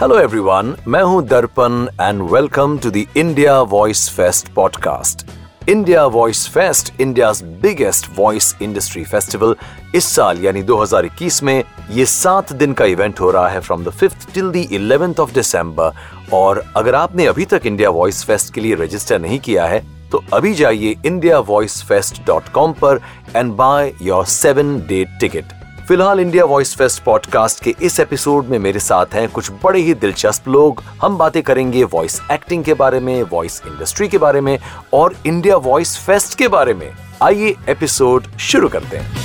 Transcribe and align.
Hello 0.00 0.18
everyone 0.18 0.74
मैं 0.88 1.02
हूँ 1.02 1.22
Darpan 1.28 1.86
and 2.00 2.22
welcome 2.22 2.78
to 2.78 2.90
the 2.90 3.04
India 3.16 3.60
voice 3.60 4.08
fest 4.10 4.48
podcast 4.48 5.26
India 5.68 6.04
voice 6.06 6.46
fest 6.48 7.00
India 7.00 7.30
biggest 7.62 8.06
voice 8.18 8.54
industry 8.62 9.04
festival 9.04 9.54
इस 9.94 10.04
साल, 10.04 10.40
यानी 10.44 10.62
2021 10.62 11.42
में, 11.42 11.64
ये 11.90 12.06
सात 12.06 12.52
दिन 12.52 12.72
का 12.72 12.84
इवेंट 12.84 13.20
हो 13.20 13.30
रहा 13.30 13.48
है 13.48 13.60
from 13.60 13.84
the 13.84 13.90
fifth 13.90 14.34
till 14.34 14.50
the 14.50 14.66
eleventh 14.72 15.20
of 15.20 15.32
December 15.32 15.92
और 16.32 16.64
अगर 16.76 16.94
आपने 16.94 17.26
अभी 17.26 17.44
तक 17.44 17.66
इंडिया 17.66 17.90
वॉइस 17.90 18.24
फेस्ट 18.24 18.54
के 18.54 18.60
लिए 18.60 18.74
रजिस्टर 18.74 19.20
नहीं 19.20 19.38
किया 19.40 19.66
है 19.66 19.82
तो 20.10 20.24
अभी 20.32 20.54
जाइए 20.54 20.96
India 21.06 21.38
voice 21.38 21.82
fest 21.82 22.26
dot 22.26 22.48
com 22.48 22.72
पर 22.72 23.00
and 23.36 23.52
buy 23.52 23.92
your 24.02 24.26
seven 24.26 24.78
day 24.80 25.04
ticket 25.20 25.63
फ़िलहाल 25.88 26.20
इंडिया 26.20 26.44
वॉइस 26.44 26.74
फेस्ट 26.76 27.02
पॉडकास्ट 27.04 27.62
के 27.64 27.74
इस 27.82 27.98
एपिसोड 28.00 28.46
में 28.48 28.58
मेरे 28.58 28.80
साथ 28.80 29.14
हैं 29.14 29.28
कुछ 29.28 29.50
बड़े 29.64 29.80
ही 29.80 29.94
दिलचस्प 29.94 30.48
लोग। 30.48 30.80
हम 31.02 31.16
बातें 31.18 31.42
करेंगे 31.42 31.82
वॉइस 31.84 32.20
एक्टिंग 32.32 32.62
के 32.64 32.74
बारे 32.74 33.00
में, 33.00 33.22
वॉइस 33.22 33.60
इंडस्ट्री 33.66 34.08
के 34.08 34.18
बारे 34.18 34.40
में 34.40 34.58
और 34.92 35.16
इंडिया 35.26 35.56
वॉइस 35.56 35.96
फेस्ट 36.06 36.38
के 36.38 36.48
बारे 36.48 36.74
में। 36.74 36.90
आइए 37.22 37.54
एपिसोड 37.68 38.30
शुरू 38.40 38.68
करते 38.68 38.96
हैं। 38.96 39.22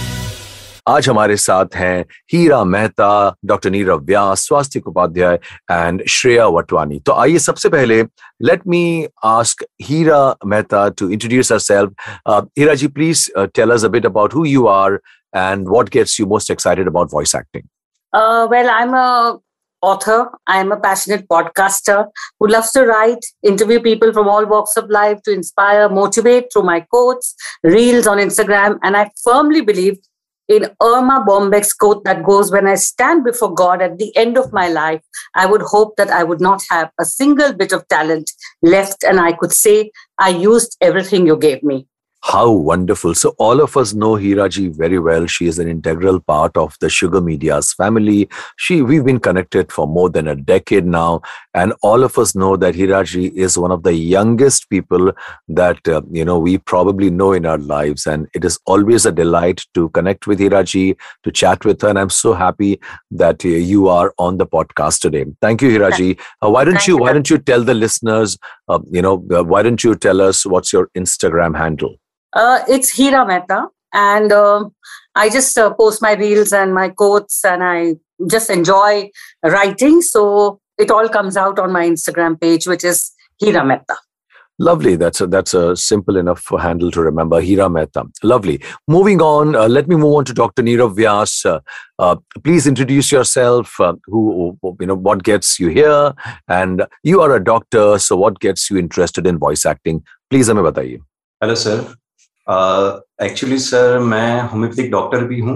आज 0.88 1.08
हमारे 1.09 1.36
साथ 1.38 1.76
हैं 1.76 2.05
हीरा 2.34 2.64
मेहता, 2.64 3.36
डॉक्टर 3.45 3.70
नीरव 3.70 4.00
व्यास, 4.00 4.45
स्वास्थ्य 4.48 4.81
उपाध्याय 4.88 5.39
एंड 5.72 6.03
श्रेया 6.09 6.48
वटवानी। 6.48 7.00
तो 7.00 7.14
आइए 7.14 7.39
सबसे 7.39 7.70
पहले 7.70 8.02
let 8.41 8.62
me 8.67 9.08
ask 9.26 9.64
Heera 9.81 10.36
Mehta 10.45 10.88
to 10.89 11.09
introduce 11.09 11.52
herself 11.59 11.94
Heera 12.59 12.73
ji 12.73 12.88
please 12.88 13.30
tell 13.55 13.72
us 13.72 13.86
a 13.86 13.88
bit 13.88 14.05
about 14.05 14.36
who 14.36 14.45
you 14.45 14.67
are 14.67 15.00
and 15.34 15.70
what 15.70 15.92
gets 15.92 16.18
you 16.18 16.26
most 16.26 16.50
excited 16.50 16.88
about 16.88 17.10
voice 17.10 17.36
acting? 17.36 17.68
Uh, 18.14 18.48
well, 18.50 18.70
I'm 18.70 18.94
a 18.94 19.40
author. 19.82 20.30
I'm 20.48 20.72
a 20.72 20.80
passionate 20.80 21.28
podcaster 21.28 22.08
who 22.40 22.48
loves 22.48 22.72
to 22.72 22.86
write, 22.86 23.26
interview 23.44 23.80
people 23.80 24.12
from 24.14 24.28
all 24.28 24.45
walks 24.45 24.78
of 24.78 24.90
life 24.90 25.22
to 25.23 25.31
inspire, 25.31 25.90
motivate 25.90 26.52
through 26.52 26.64
my 26.64 26.81
quotes, 26.81 27.36
reels 27.64 28.08
on 28.08 28.18
Instagram. 28.18 28.78
And 28.84 28.98
I 28.98 29.09
firmly 29.23 29.62
believe 29.62 29.98
in 30.48 30.66
Irma 30.81 31.23
Bombeck's 31.28 31.73
quote 31.73 32.03
that 32.06 32.23
goes, 32.23 32.52
When 32.52 32.68
I 32.68 32.75
stand 32.75 33.23
before 33.23 33.53
God 33.53 33.81
at 33.81 34.00
the 34.00 34.16
end 34.18 34.38
of 34.38 34.52
my 34.52 34.68
life, 34.68 35.02
I 35.36 35.46
would 35.46 35.62
hope 35.62 35.96
that 35.98 36.09
I 36.09 36.23
would 36.23 36.42
not 36.42 36.64
have 36.70 36.90
a 37.00 37.06
single 37.06 37.53
bit 37.53 37.72
of 37.72 37.88
talent 37.88 38.31
left. 38.62 39.03
And 39.03 39.20
I 39.20 39.34
could 39.34 39.53
say, 39.53 39.92
I 40.20 40.30
used 40.30 40.75
everything 40.81 41.28
you 41.28 41.38
gave 41.38 41.64
me. 41.64 41.88
How 42.22 42.52
wonderful. 42.52 43.16
So, 43.16 43.34
all 43.39 43.62
of 43.62 43.78
us 43.78 43.94
know 43.94 44.16
Hiraji 44.16 44.75
very 44.75 45.00
well. 45.00 45.25
She 45.25 45.48
is 45.48 45.58
an 45.58 45.70
integral 45.70 46.20
part 46.20 46.58
of 46.58 46.75
the 46.81 46.89
Sugar 46.89 47.22
Media's 47.22 47.73
family. 47.73 48.28
She, 48.58 48.81
we've 48.81 49.06
been 49.06 49.22
connected 49.22 49.72
for 49.72 49.88
more 49.88 50.09
than 50.09 50.28
a 50.28 50.36
decade 50.36 50.86
now. 50.86 51.22
And 51.53 51.73
all 51.81 52.03
of 52.03 52.17
us 52.17 52.36
know 52.36 52.58
that 52.58 52.75
Hiraji 52.75 53.31
is 53.34 53.58
one 53.58 53.72
of 53.72 53.84
the 53.84 53.94
youngest 53.94 54.70
people 54.70 55.14
that, 55.47 55.88
uh, 55.88 56.02
you 56.12 56.25
know, 56.25 56.38
we 56.38 56.58
probably 56.58 57.09
know 57.09 57.31
in 57.31 57.45
our 57.45 57.58
lives. 57.58 58.06
And 58.06 58.28
it 58.34 58.44
is 58.44 58.59
always 58.66 59.06
a 59.06 59.14
delight 59.14 59.66
to 59.73 59.88
connect 59.90 60.28
with 60.28 60.40
Hiraji, 60.40 60.97
to 61.23 61.31
chat 61.31 61.64
with 61.64 61.81
her. 61.81 61.88
And 61.88 61.97
I'm 61.97 62.09
so 62.09 62.34
happy 62.34 62.81
that 63.12 63.45
uh, 63.45 63.47
you 63.47 63.88
are 63.88 64.14
on 64.17 64.38
the 64.38 64.45
podcast 64.45 65.00
today. 65.00 65.25
Thank 65.42 65.62
you, 65.62 65.70
Hiraji. 65.70 66.20
Uh, 66.44 66.50
why 66.50 66.66
don't 66.66 66.86
you, 66.86 66.97
why 66.97 67.14
don't 67.14 67.30
you 67.30 67.38
tell 67.38 67.64
the 67.64 67.73
listeners, 67.73 68.38
uh, 68.67 68.80
you 68.92 69.02
know, 69.02 69.25
uh, 69.34 69.44
why 69.44 69.64
don't 69.64 69.81
you 69.84 69.95
tell 69.95 70.20
us 70.20 70.45
what's 70.45 70.73
your 70.73 70.90
Instagram 70.97 71.58
handle? 71.58 71.95
Uh, 72.33 72.61
it's 72.69 72.91
Hira 72.91 73.27
Mehta, 73.27 73.69
and 73.92 74.33
uh, 74.33 74.69
I 75.14 75.31
just 75.31 75.56
uh, 75.56 75.73
post 75.75 76.03
my 76.03 76.14
reels 76.14 76.53
and 76.53 76.75
my 76.75 76.89
quotes, 76.89 77.45
and 77.45 77.62
I 77.62 77.97
just 78.28 78.50
enjoy 78.50 79.11
writing. 79.42 80.03
So 80.03 80.61
it 80.78 80.91
all 80.91 81.09
comes 81.09 81.37
out 81.37 81.59
on 81.59 81.73
my 81.73 81.87
Instagram 81.87 82.41
page, 82.41 82.67
which 82.67 82.84
is 82.84 83.12
Hira 83.41 83.64
Mehta. 83.64 83.97
Lovely. 84.61 84.95
That's 84.95 85.20
a 85.20 85.27
that's 85.27 85.53
a 85.53 85.75
simple 85.77 86.16
enough 86.16 86.47
handle 86.60 86.91
to 86.93 87.03
remember. 87.03 87.41
Hira 87.41 87.69
Mehta. 87.69 88.05
Lovely. 88.22 88.60
Moving 88.87 89.21
on. 89.21 89.56
Uh, 89.56 89.66
let 89.66 89.88
me 89.88 89.97
move 89.97 90.15
on 90.15 90.25
to 90.27 90.32
Dr. 90.32 90.62
Nirav 90.62 90.97
Vyas. 90.97 91.44
Uh, 91.44 91.60
uh, 91.99 92.16
please 92.44 92.66
introduce 92.66 93.10
yourself. 93.10 93.81
Uh, 93.81 93.94
who 94.06 94.56
you 94.81 94.87
know? 94.87 94.94
What 94.94 95.25
gets 95.25 95.59
you 95.59 95.69
here? 95.69 96.12
And 96.47 96.87
you 97.03 97.21
are 97.21 97.34
a 97.34 97.43
doctor, 97.43 97.99
so 97.99 98.16
what 98.16 98.38
gets 98.38 98.71
you 98.71 98.77
interested 98.77 99.27
in 99.27 99.38
voice 99.38 99.66
acting? 99.66 100.05
Please, 100.31 100.49
हमें 100.49 100.62
बताइए. 100.65 101.00
Hello, 101.41 101.55
sir. 101.56 101.94
Actually 102.50 103.58
sir 103.60 103.98
मैं 104.02 104.42
homeopathic 104.50 104.90
doctor 104.92 105.24
भी 105.24 105.40
हूँ 105.40 105.56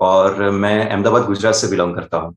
और 0.00 0.50
मैं 0.50 0.88
अहमदाबाद, 0.88 1.24
गुजरात 1.26 1.54
से 1.54 1.68
belong 1.68 1.94
करता 1.94 2.18
हूँ। 2.18 2.34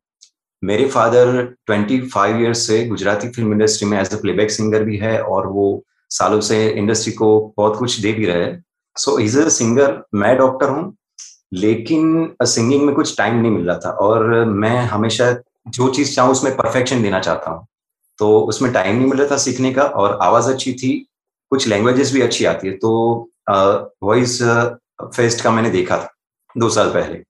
मेरे 0.63 0.85
फादर 0.89 1.27
25 1.69 2.07
फाइव 2.11 2.41
ईयर्स 2.41 2.65
से 2.67 2.85
गुजराती 2.87 3.29
फ़िल्म 3.29 3.51
इंडस्ट्री 3.53 3.87
में 3.89 3.97
एज 3.99 4.13
अ 4.13 4.21
प्लेबैक 4.21 4.51
सिंगर 4.51 4.83
भी 4.83 4.97
है 4.97 5.21
और 5.21 5.47
वो 5.47 5.65
सालों 6.11 6.39
से 6.41 6.67
इंडस्ट्री 6.69 7.13
को 7.13 7.29
बहुत 7.57 7.77
कुछ 7.79 7.99
दे 7.99 8.11
भी 8.13 8.25
रहे 8.25 8.51
सो 8.95 9.17
इज़ 9.19 9.39
अ 9.39 9.47
सिंगर 9.49 10.01
मैं 10.15 10.35
डॉक्टर 10.37 10.69
हूँ, 10.69 10.95
लेकिन 11.53 12.35
सिंगिंग 12.43 12.85
में 12.85 12.93
कुछ 12.95 13.17
टाइम 13.17 13.35
नहीं 13.35 13.51
मिल 13.51 13.67
रहा 13.67 13.77
था 13.85 13.89
और 14.01 14.45
मैं 14.45 14.77
हमेशा 14.85 15.31
जो 15.69 15.89
चीज़ 15.89 16.15
चाहूँ 16.15 16.31
उसमें 16.31 16.55
परफेक्शन 16.57 17.01
देना 17.03 17.19
चाहता 17.19 17.51
हूँ। 17.51 17.65
तो 18.19 18.39
उसमें 18.41 18.71
टाइम 18.73 18.95
नहीं 18.95 19.07
मिल 19.07 19.19
रहा 19.19 19.31
था 19.31 19.37
सीखने 19.39 19.71
का 19.73 19.83
और 19.83 20.17
आवाज़ 20.21 20.49
अच्छी 20.51 20.73
थी, 20.73 20.91
कुछ 21.51 21.67
लैंग्वेजेस 21.67 22.13
भी 22.13 22.21
अच्छी 22.21 22.45
आती 22.45 22.67
है 22.67 22.73
तो 22.77 23.29
वॉइस 23.49 24.41
फेस्ट 25.05 25.43
का 25.43 25.51
मैंने 25.51 25.69
देखा 25.69 25.97
था, 25.97 26.09
दो 26.55 26.69
साल 26.69 26.89
पहले। 26.93 27.23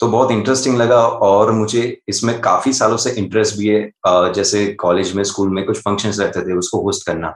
तो 0.00 0.06
बहुत 0.08 0.30
इंटरेस्टिंग 0.30 0.76
लगा 0.76 1.00
और 1.06 1.50
मुझे 1.52 1.82
इसमें 2.08 2.40
काफ़ी 2.40 2.72
सालों 2.72 2.96
से 2.96 3.10
इंटरेस्ट 3.12 3.56
भी 3.58 3.68
है 3.68 4.32
जैसे 4.34 4.66
कॉलेज 4.80 5.14
में 5.16 5.22
स्कूल 5.24 5.48
में 5.48 5.64
कुछ 5.66 5.78
फ़ंक्शन 5.78 6.10
रहते 6.10 6.40
थे, 6.40 6.56
उसको 6.56 6.80
होस्ट 6.82 7.06
करना। 7.06 7.34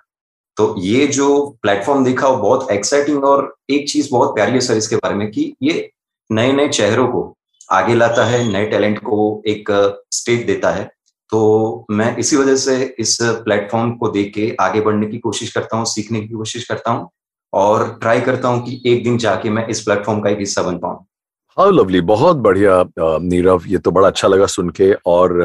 तो 0.57 0.75
ये 0.79 1.07
जो 1.07 1.59
प्लेटफॉर्म 1.63 2.05
देखा, 2.05 2.29
वो 2.29 2.37
बहुत 2.37 2.71
एक्साइटिंग 2.71 3.25
और 3.25 3.55
एक 3.71 3.89
चीज़ 3.91 4.09
बहुत 4.11 4.35
प्यारी 4.35 4.53
है 4.53 4.61
सर 4.61 4.77
इसके 4.77 4.97
बारे 4.97 5.15
में 5.15 5.31
कि 5.31 5.53
ये 5.63 5.91
नए 6.31 6.53
नए 6.53 6.69
चेहरों 6.69 7.07
को 7.09 7.35
आगे 7.71 7.95
लाता 7.95 8.25
है, 8.25 8.43
नए 8.53 8.67
टैलेंट 8.67 8.99
को 8.99 9.43
एक 9.47 9.71
स्टेज 10.13 10.45
देता 10.47 10.71
है। 10.71 10.85
तो 11.33 11.87
मैं 11.91 12.17
इसी 12.17 12.37
वजह 12.37 12.57
से 12.57 12.95
इस 12.99 13.17
प्लेटफॉर्म 13.23 13.93
को 13.97 14.09
देख 14.11 14.33
के 14.35 14.55
आगे 14.61 14.81
बढ़ने 14.81 15.07
की 15.07 15.19
कोशिश 15.19 15.53
करता 15.53 15.77
हूँ, 15.77 15.85
सीखने 15.87 16.21
की 16.21 16.35
कोशिश 16.35 16.69
करता 16.69 16.91
हूँ। 16.91 17.09
और 17.59 17.87
ट्राई 18.01 18.21
करता 18.21 18.49
हूँ 18.49 18.65
कि 18.65 18.81
एक 18.87 19.03
दिन 19.05 19.19
जाके 19.19 19.51
मैं 19.51 19.67
इस 19.69 19.81
प्लेटफॉर्म 19.83 20.21
का 20.21 20.31
एक 20.31 20.39
हिस्सा 20.39 20.63
बन 20.63 20.79
पाऊँ। 20.79 21.05
हाउ 21.57 21.71
लवली 21.71 22.01
बहुत 22.09 22.37
बढ़िया 22.39 22.85
नीरव। 22.99 23.63
ये 23.67 23.79
तो 23.79 23.91
बड़ा 23.91 24.09
अच्छा 24.09 24.29
लगा 24.29 24.47
सुन 24.47 24.71
के 24.71 24.93
और 25.07 25.43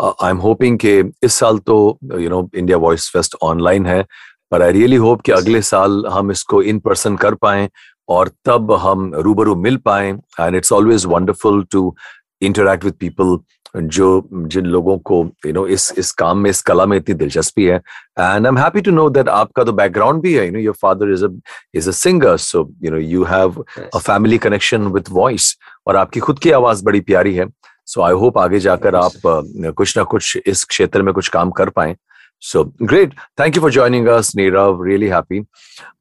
आई 0.00 0.30
एम 0.30 0.38
होपिंग 0.38 0.78
के 0.78 0.98
इस 1.24 1.34
साल 1.34 1.58
तो 1.58 1.76
you 2.18 2.28
know 2.30 2.48
India 2.54 2.78
voice 2.78 3.08
fest 3.12 3.36
online 3.42 3.86
है 3.86 4.02
पर 4.50 4.62
आई 4.62 4.72
रियली 4.72 4.96
होप 4.96 5.20
कि 5.20 5.32
अगले 5.32 5.62
साल 5.62 6.04
हम 6.10 6.30
इसको 6.30 6.62
इन 6.62 6.78
पर्सन 6.80 7.16
कर 7.16 7.34
पाए 7.34 7.68
और 8.08 8.30
तब 8.44 8.72
हम 8.80 9.10
रूबरू 9.16 9.54
मिल 9.56 9.76
पाए। 9.84 10.10
And 10.40 10.56
it's 10.56 10.72
always 10.72 11.06
wonderful 11.06 11.62
to 11.72 11.94
interact 12.42 12.84
with 12.84 12.94
people 13.00 13.36
जो 13.76 14.06
जिन 14.32 14.66
लोगों 14.66 14.96
को 14.98 15.18
यू 15.46 15.52
नो 15.52 15.66
इस 15.66 15.92
इस 15.98 16.12
काम 16.12 16.38
में 16.38 16.50
इस 16.50 16.62
कला 16.62 16.86
में 16.86 16.96
इतनी 16.96 17.14
दिलचस्पी 17.14 17.64
है। 17.64 17.76
And 17.76 18.46
I 18.46 18.48
am 18.48 18.58
happy 18.58 18.80
to 18.80 18.90
know 18.90 19.08
that 19.10 19.28
आपका 19.28 19.64
तो 19.64 19.72
बैकग्राउंड 19.72 20.22
भी 20.22 20.34
है 20.34 20.46
you 20.46 20.52
know 20.52 20.58
your 20.58 20.74
father 20.82 21.12
is 21.12 21.24
a 21.24 21.28
is 21.74 21.88
a 21.88 21.92
singer 21.92 22.36
so 22.36 22.68
you 22.84 22.90
know 22.90 22.98
you 22.98 23.24
have 23.24 23.64
a 23.94 23.98
family 23.98 24.38
connection 24.38 24.86
with 24.88 25.04
voice 25.10 25.56
और 25.86 25.96
आपकी 25.96 26.20
खुद 26.20 26.38
की 26.38 26.50
आवाज़ 26.50 26.84
बड़ी 26.84 27.00
प्यारी 27.00 27.34
है। 27.34 27.46
सो 27.86 28.02
आई 28.02 28.12
होप 28.12 28.38
आगे 28.38 28.58
जाकर 28.60 28.94
yes. 28.94 29.04
आप 29.04 29.12
uh, 29.12 29.72
कुछ 29.74 29.96
ना 29.98 30.02
कुछ 30.04 30.36
इस 30.46 30.64
क्षेत्र 30.64 31.02
में 31.02 31.12
कुछ 31.14 31.28
काम 31.28 31.50
कर 31.50 31.70
पाए। 31.70 31.96
So 32.40 32.64
great 32.82 33.14
thank 33.40 33.56
you 33.56 33.62
for 33.62 33.70
joining 33.72 34.06
us 34.06 34.34
Neerav 34.36 34.82
really 34.84 35.06
happy 35.08 35.44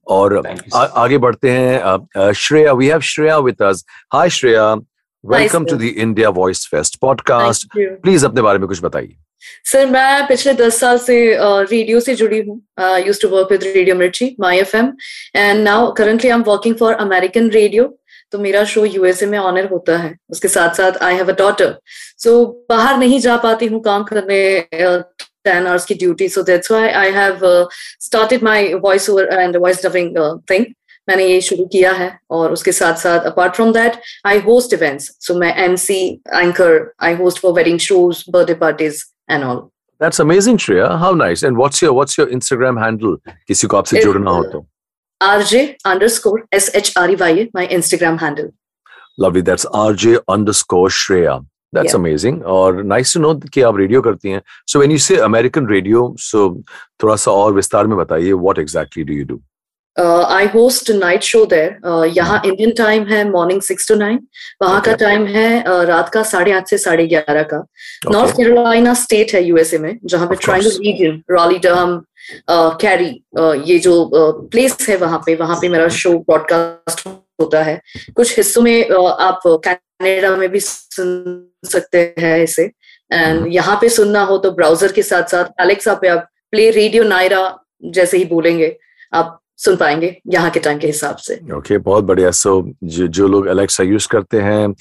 और 0.07 0.41
आ, 0.73 0.83
आगे 0.83 1.17
बढ़ते 1.17 1.51
हैं 1.51 2.31
Shreya 2.31 2.73
we 2.73 2.87
have 2.87 2.99
Shreya 3.01 3.37
with 3.37 3.61
us 3.61 3.85
hi 4.13 4.29
Shreya 4.29 4.75
welcome 5.25 5.65
to 5.65 5.75
the 5.75 5.83
India 5.83 6.29
voice 6.29 6.65
fest 6.71 6.95
podcast 7.01 7.67
please 7.77 8.25
अपने 8.25 8.41
बारे 8.41 8.59
में 8.59 8.67
कुछ 8.67 8.83
बताइए। 8.83 9.15
सर 9.71 9.85
मैं 9.91 10.27
पिछले 10.27 10.53
दस 10.53 10.79
साल 10.79 10.97
से 10.97 11.15
रेडियो 11.39 11.99
से 11.99 12.15
जुड़ी 12.15 12.41
हूँ। 12.41 12.59
Use 13.05 13.21
to 13.21 13.27
work 13.29 13.51
with 13.51 13.63
radio 13.63 13.95
Mirchi 13.95 14.35
my 14.39 14.59
F 14.59 14.75
M 14.77 14.91
and 15.35 15.63
now 15.63 15.91
currently 15.93 16.29
I 16.29 16.37
am 16.37 16.43
working 16.47 16.75
for 16.75 16.93
American 16.93 17.49
radio 17.49 17.87
तो 18.31 18.39
मेरा 18.39 18.63
शो 18.65 18.85
यूएसए 18.85 19.25
में 19.25 19.37
ऑनर 19.39 19.69
होता 19.71 19.97
है। 19.97 20.15
उसके 20.29 20.47
साथ 20.47 20.75
साथ 20.77 21.01
I 21.03 21.15
have 21.15 21.31
a 21.31 21.35
daughter 21.37 21.75
so 22.23 22.45
बाहर 22.69 22.97
नहीं 22.97 23.19
जा 23.19 23.37
पाती 23.43 23.65
हूँ 23.65 23.81
काम 23.83 24.03
करने 24.03 24.39
टेन 24.71 25.67
आवर्स 25.67 25.85
की 25.85 25.95
duty 25.95 26.29
so 26.29 26.41
that's 26.43 26.71
why 26.71 26.89
I 27.03 27.11
have 27.11 27.39
started 28.01 28.43
my 28.43 28.73
voice 28.83 29.09
over 29.09 29.33
and 29.33 29.57
voice 29.57 29.85
dubbing 29.85 30.17
thing 30.51 30.65
मैंने 31.09 31.25
ये 31.27 31.39
शुरू 31.41 31.65
किया 31.71 31.91
है 31.93 32.09
और 32.31 32.51
उसके 32.51 32.71
साथ 32.71 32.95
साथ 33.03 33.25
apart 33.31 33.55
from 33.55 33.71
that 33.73 33.99
I 34.25 34.39
host 34.49 34.73
events 34.73 35.09
so 35.27 35.35
मैं 35.39 35.55
MC 35.65 36.01
anchor 36.35 36.93
I 37.03 37.15
host 37.15 37.39
for 37.41 37.53
wedding 37.53 37.79
shows 37.87 38.23
birthday 38.31 38.53
parties 38.65 39.03
and 39.31 39.43
all 39.43 39.63
That's 40.03 40.19
amazing, 40.21 40.57
Shreya. 40.61 40.87
How 41.01 41.09
nice. 41.19 41.41
And 41.47 41.57
what's 41.59 41.81
your 41.81 41.91
what's 41.97 42.17
your 42.19 42.25
Instagram 42.37 42.79
handle? 42.83 43.13
किसी 43.47 43.67
को 43.67 43.77
आपसे 43.77 44.01
जुड़ना 44.03 44.31
हो 44.31 44.43
तो. 44.53 44.65
RJ 45.21 45.61
underscore 45.91 46.39
S 46.57 46.67
H 46.79 46.89
R 47.01 47.05
E 47.11 47.15
Y 47.21 47.49
my 47.59 47.63
Instagram 47.77 48.17
handle. 48.23 48.49
Lovely. 49.17 49.43
That's 49.49 49.65
RJ 49.81 50.17
underscore 50.35 50.89
Shreya. 50.89 51.37
That's 51.73 51.93
Yeah. 51.93 51.99
amazing. 52.01 52.41
और 52.55 52.83
nice 52.93 53.13
to 53.13 53.21
know 53.25 53.33
कि 53.53 53.61
आप 53.61 53.77
radio 53.77 54.01
करती 54.01 54.29
हैं. 54.29 54.41
So 54.73 54.81
when 54.83 54.95
you 54.95 54.99
say 55.05 55.21
American 55.29 55.71
radio, 55.73 56.03
so 56.27 56.43
थोड़ा 57.03 57.15
सा 57.25 57.31
और 57.31 57.53
विस्तार 57.53 57.87
में 57.87 57.97
बताइए 57.97 58.31
what 58.47 58.61
exactly 58.65 59.07
do 59.11 59.19
you 59.21 59.27
do? 59.31 59.39
I 59.97 60.45
host 60.53 60.89
night 60.91 61.23
show 61.23 61.45
there 61.45 62.07
यहाँ 62.15 62.41
इंडियन 62.45 62.71
टाइम 62.77 63.03
है 63.07 63.23
मॉर्निंग 63.29 63.61
सिक्स 63.61 63.87
टू 63.87 63.95
नाइन 63.95 64.19
वहाँ 64.63 64.81
का 64.81 64.93
टाइम 64.95 65.25
है 65.25 65.63
uh, 65.63 65.85
रात 65.85 66.09
का 66.09 66.23
साढ़े 66.23 66.51
आठ 66.51 66.67
से 66.69 66.77
साढ़े 66.77 67.05
ग्यारह 67.07 67.43
का 67.43 67.57
नॉर्थ. 68.11 68.35
कैरोलिना 68.37 68.93
स्टेट 68.93 69.33
है 69.33 69.43
यूएसए 69.43 69.77
में 69.77 69.97
जहाँ 70.05 70.27
पे 70.27 70.35
triangle. 70.35 70.69
Region 70.69 71.21
Raleigh 71.31 71.59
Durham 71.59 72.01
Cary 72.81 73.09
ये 73.71 73.77
जो 73.79 73.93
प्लेस 74.51 74.77
है 74.89 74.97
वहाँ 74.97 75.21
पे 75.25 75.35
वहाँ 75.35 75.55
पे 75.61 75.69
मेरा 75.69 75.87
शो 75.97 76.17
ब्रॉडकास्ट 76.19 77.07
होता 77.41 77.61
है 77.63 77.79
कुछ 78.15 78.37
हिस्सों 78.37 78.61
में 78.61 78.89
uh, 78.89 79.07
आप 79.19 79.41
कनाडा 79.67 80.35
में 80.37 80.49
भी 80.51 80.59
सुन 80.59 81.47
सकते 81.65 82.13
हैं 82.19 82.37
इसे 82.43 82.63
एंड. 83.11 83.47
यहाँ 83.53 83.77
पे 83.81 83.89
सुनना 83.89 84.21
हो 84.23 84.37
तो 84.37 84.51
ब्राउज़र 84.51 84.91
के 84.91 85.03
साथ 85.03 85.31
साथ 85.31 85.61
एलेक्सा 85.61 85.93
पे 86.01 86.07
आप 86.07 86.27
प्ले 86.51 86.69
रेडियो 86.71 87.03
नायरा 87.03 87.41
जैसे 87.93 88.17
ही 88.17 88.25
बोलेंगे 88.25 88.75
आप 89.13 89.39
सुन 89.57 89.75
पाएँगे 89.75 90.21
यहाँ 90.27 90.49
के 90.49 90.59
टाइम 90.59 90.79
के 90.79 90.87
हिसाब 90.87 91.15
से। 91.15 91.35
ओके 91.35 91.73
okay, 91.73 91.85
बहुत 91.85 92.03
बढ़िया। 92.03 92.31
सो 92.31 92.71
जो 92.83 93.07
जो 93.07 93.27
लोग 93.27 93.45
अलेक्सा 93.45 93.83
यूज़ 93.83 94.07
करते 94.07 94.41
हैं 94.41 94.75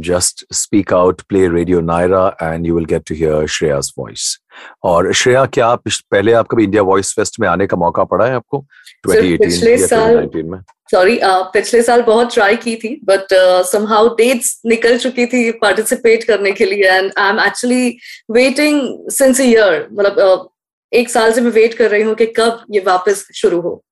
just 0.00 0.44
speak 0.52 0.92
out 0.92 1.20
play 1.20 1.48
radio 1.48 1.80
Nayra 1.80 2.36
and 2.42 2.66
you 2.66 2.74
will 2.74 2.84
get 2.84 3.02
to 3.06 3.14
hear 3.14 3.46
Shreya's 3.46 3.92
voice 3.98 4.38
और 4.82 5.12
श्रेया 5.12 5.44
क्या 5.44 5.66
आप 5.66 5.82
पहले 5.88 6.32
आप 6.32 6.46
कभी 6.46 6.64
इंडिया 6.64 6.82
वॉइस 6.82 7.12
फेस्ट 7.12 7.40
में 7.40 7.48
आने 7.48 7.66
का 7.66 7.76
मौका 7.76 8.04
पड़ा 8.04 8.26
है 8.26 8.34
आपको? 8.34 8.66
2018 9.06 9.38
पिछले 9.38 9.76
या 9.76 9.86
साल- 9.86 10.16
2019 10.16 10.50
में? 10.50 10.58
सॉरी 10.90 11.20
पिछले 11.24 11.82
साल 11.82 12.02
बहुत 12.02 12.34
ट्राई 12.34 12.56
की 12.56 12.76
थी 12.76 13.00
बट 13.04 13.26
समहाउ 13.66 14.08
डेट्स 14.08 14.62
निकल 14.66 14.98
चुकी 14.98 15.26
थी 15.26 15.50
पार्टिसिपेट 15.50 16.24
करने 16.24 16.52
के 16.52 16.64
लिए 16.64 16.84
and 16.84 17.12
I 17.18 17.30
am 17.30 17.40
actually 17.40 17.96
waiting 18.30 19.10
since 19.10 19.40
year 19.40 19.88
मतलब 19.92 20.16
uh, 20.16 20.51
एक 20.92 21.10
साल 21.10 21.32
से 21.32 21.40
मैं 21.40 21.50
वेट 21.52 21.74
कर 21.74 21.90
रही 21.90 22.02
हूँ 22.02 22.14
कि 22.14 22.26
कब 22.36 22.64
ये 22.70 22.80
वापस 22.86 23.26
शुरू 23.34 23.60
हो। 23.60 23.82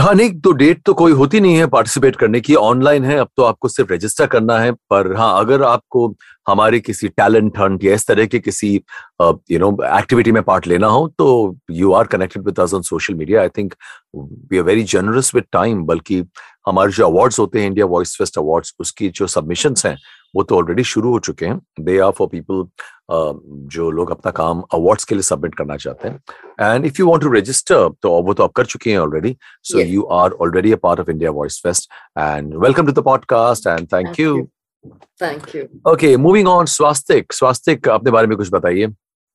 हाँ 0.00 0.12
नहीं 0.14 0.30
तो 0.40 0.52
डेट 0.52 0.80
तो 0.86 0.92
कोई 0.94 1.12
होती 1.12 1.40
नहीं 1.40 1.56
है 1.56 1.66
पार्टिसिपेट 1.66 2.16
करने 2.16 2.40
की। 2.40 2.54
ऑनलाइन 2.54 3.04
है, 3.04 3.16
अब 3.18 3.28
तो 3.36 3.42
आपको 3.42 3.68
सिर्फ़ 3.68 3.92
रजिस्टर 3.92 4.26
करना 4.26 4.58
है, 4.58 4.72
पर 4.72 5.14
हाँ 5.16 5.38
अगर 5.40 5.62
आपको 5.62 6.06
हमारे 6.48 6.80
किसी 6.80 7.08
टैलेंट 7.08 7.58
हंट 7.58 7.84
या 7.84 7.94
इस 7.94 8.06
तरह 8.06 8.26
के 8.26 8.38
किसी 8.38 8.74
यू 9.50 9.58
नो 9.58 9.70
एक्टिविटी 9.98 10.32
में 10.32 10.42
पार्ट 10.42 10.66
लेना 10.66 10.86
हो 10.86 11.06
तो 11.18 11.56
you 11.70 11.92
are 11.92 12.06
connected 12.06 12.44
with 12.44 12.60
us 12.60 12.74
on 12.74 12.82
social 12.82 13.14
media 13.14 13.40
I 13.40 13.48
think 13.58 13.74
we 14.16 14.58
are 14.58 14.64
very 14.64 14.82
generous 14.94 15.34
with 15.34 15.44
time 15.52 15.84
बल्कि 15.86 16.22
हमारे 16.68 16.92
जो 16.92 17.06
अवार्ड्स 17.06 17.38
होते 17.38 17.60
हैं 17.60 17.66
इंडिया 17.66 17.86
वॉइस 17.86 18.16
फेस्ट 18.18 18.38
अवार्ड्स 18.38 18.74
उसकी 18.80 19.08
जो 19.10 19.26
सबमिशंस 19.26 19.86
हैं 19.86 19.96
वो 20.36 20.42
तो 20.42 20.56
ऑलरेडी 20.56 20.84
शुरू 20.84 21.10
हो 21.12 21.18
चुके 21.18 21.46
हैं। 21.46 21.60
दे 21.80 21.98
आर 21.98 22.10
फॉर 22.18 22.28
पीपल 22.32 22.66
जो 23.74 23.90
लोग 23.90 24.10
अपना 24.10 24.30
काम 24.30 24.60
अवार्ड्स 24.74 25.04
के 25.04 25.14
लिए 25.14 25.22
सबमिट 25.22 25.54
करना 25.54 25.76
चाहते 25.76 26.08
हैं। 26.08 26.74
And 26.74 26.84
if 26.86 27.00
you 27.00 27.08
want 27.10 27.22
to 27.22 27.32
register 27.32 27.88
तो 28.02 28.10
वो 28.22 28.34
तो 28.34 28.44
आप 28.44 28.52
कर 28.56 28.64
चुके 28.66 28.90
हैं 28.90 28.98
already 28.98 29.36
Yes. 29.68 29.88
you 29.88 30.02
are 30.16 30.30
already 30.44 30.70
a 30.72 30.76
part 30.76 31.00
of 31.02 31.08
India 31.12 31.30
Voice 31.38 31.56
Fest. 31.64 31.88
And 32.16 32.54
welcome 32.64 32.86
to 32.86 32.92
the 32.98 33.02
podcast 33.08 33.66
and 33.72 33.90
thank, 33.94 34.16
Thank 34.16 34.46
thank 35.22 35.54
you 35.54 35.64
Okay, 35.92 36.10
moving 36.26 36.46
on, 36.52 36.70
Swastik. 36.74 37.34
Swastik, 37.40 37.88
अपने 37.88 38.10
बारे 38.10 38.26
में 38.26 38.36
कुछ 38.36 38.52
बताइए. 38.52 38.86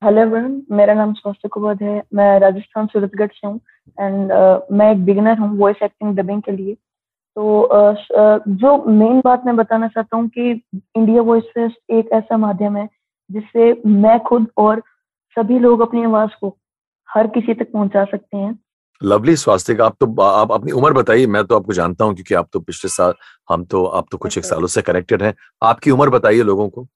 हेलो 0.01 0.21
एवरीवन 0.21 0.61
मेरा 0.71 0.93
नाम 0.93 1.13
स्वास्थ्य 1.13 1.49
कुबोध 1.49 1.83
है। 1.83 2.01
मैं 2.13 2.39
राजस्थान 2.39 2.87
सूरतगढ़ 2.87 3.27
से 3.33 3.47
हूँ। 3.47 3.59
एंड 3.99 4.31
uh, 4.31 4.61
मैं 4.71 4.91
एक 4.91 5.05
बिगिनर 5.05 5.37
हूँ 5.39 5.57
वॉइस 5.57 5.83
एक्टिंग 5.83 6.15
डबिंग 6.17 6.41
के 6.41 6.51
लिए। 6.51 6.77
तो 7.35 7.69
जो 8.47 8.83
मेन 8.85 9.21
बात 9.25 9.45
मैं 9.45 9.55
बताना 9.55 9.87
चाहता 9.87 10.17
हूँ 10.17 10.27
कि 10.27 10.61
इंडिया 10.75 11.21
वॉइस 11.21 11.43
फेस्ट 11.43 11.77
एक 11.89 12.09
ऐसा 12.11 12.37
माध्यम 12.37 12.77
है 12.77 12.89
जिससे 13.31 13.81
मैं 13.85 14.19
खुद 14.19 14.47
और 14.57 14.83
सभी 15.35 15.59
लोग 15.59 15.79
अपनी 15.79 16.03
आवाज़ 16.03 16.29
को 16.41 16.57
हर 17.09 17.27
किसी 17.27 17.53
तक 17.53 17.71
पहुँचा 17.71 18.05
सकते 18.05 18.37
हैं। 18.37 18.59
लवली 19.03 19.35
स्वास्तिक। 19.35 19.81
आप 19.81 19.95
तो 19.99 20.21
आप 20.21 20.51
अपनी 20.51 20.71
उम्र 20.71 20.93
बताइए 20.93 21.27
मैं 21.27 21.43
तो 21.43 21.55
आपको 21.55 21.73
जानता 21.73 22.05
हूँ 22.05 22.13
क्योंकि 22.13 22.35
आप 22.35 22.47
तो 22.53 22.59
पिछले 22.59 22.89
साल 22.89 23.13
हम 23.49 23.65
तो 23.65 23.85
आप 23.85 24.05
तो 24.11 24.17
कुछ 24.17 24.37
एक 24.37 24.43
अच्छा। 24.43 24.55
सालों 24.55 24.67
से 24.67 24.81
कनेक्टेड 24.81 25.23
हैं। 25.23 25.33
आपकी 25.63 25.91
उम्र 25.91 26.09
बताइए 26.09 26.43
लोगों 26.43 26.69
को। 26.69 26.87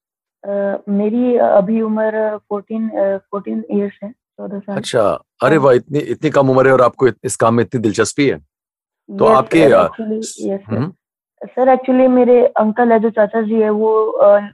अ, 0.44 0.82
मेरी 0.90 1.38
अभी 1.38 1.82
उम्र 1.82 2.38
फोर्टीन 2.38 2.92
फोर्टीन 3.32 3.66
ईयर्स 3.72 3.94
है 4.04 4.12
चौदह 4.12 4.60
साल। 4.60 4.78
अच्छा 4.78 5.02
अरे 5.44 5.56
हाँ। 5.56 5.64
वाह 5.64 5.74
इतनी 5.74 6.00
इतनी 6.00 6.30
कम 6.30 6.50
उम्र 6.50 6.68
है 6.68 6.74
और 6.74 6.82
आपको 6.82 7.08
इत- 7.08 7.20
इस 7.24 7.36
काम 7.36 7.56
में 7.56 7.64
इतनी 7.64 7.82
दिलचस्पी 7.82 8.28
है। 8.28 8.57
तो 9.10 9.26
Yes, 9.26 9.36
आपके. 9.36 10.76
हम्म, 10.76 10.92
सर 11.42 11.70
एक्चुअली 11.70 12.08
मेरे 12.08 12.46
अंकल 12.60 12.92
है 12.92 13.00
जो 13.00 13.10
चाचा 13.10 13.42
जी 13.42 13.62
है 13.62 13.70
वो 13.72 13.92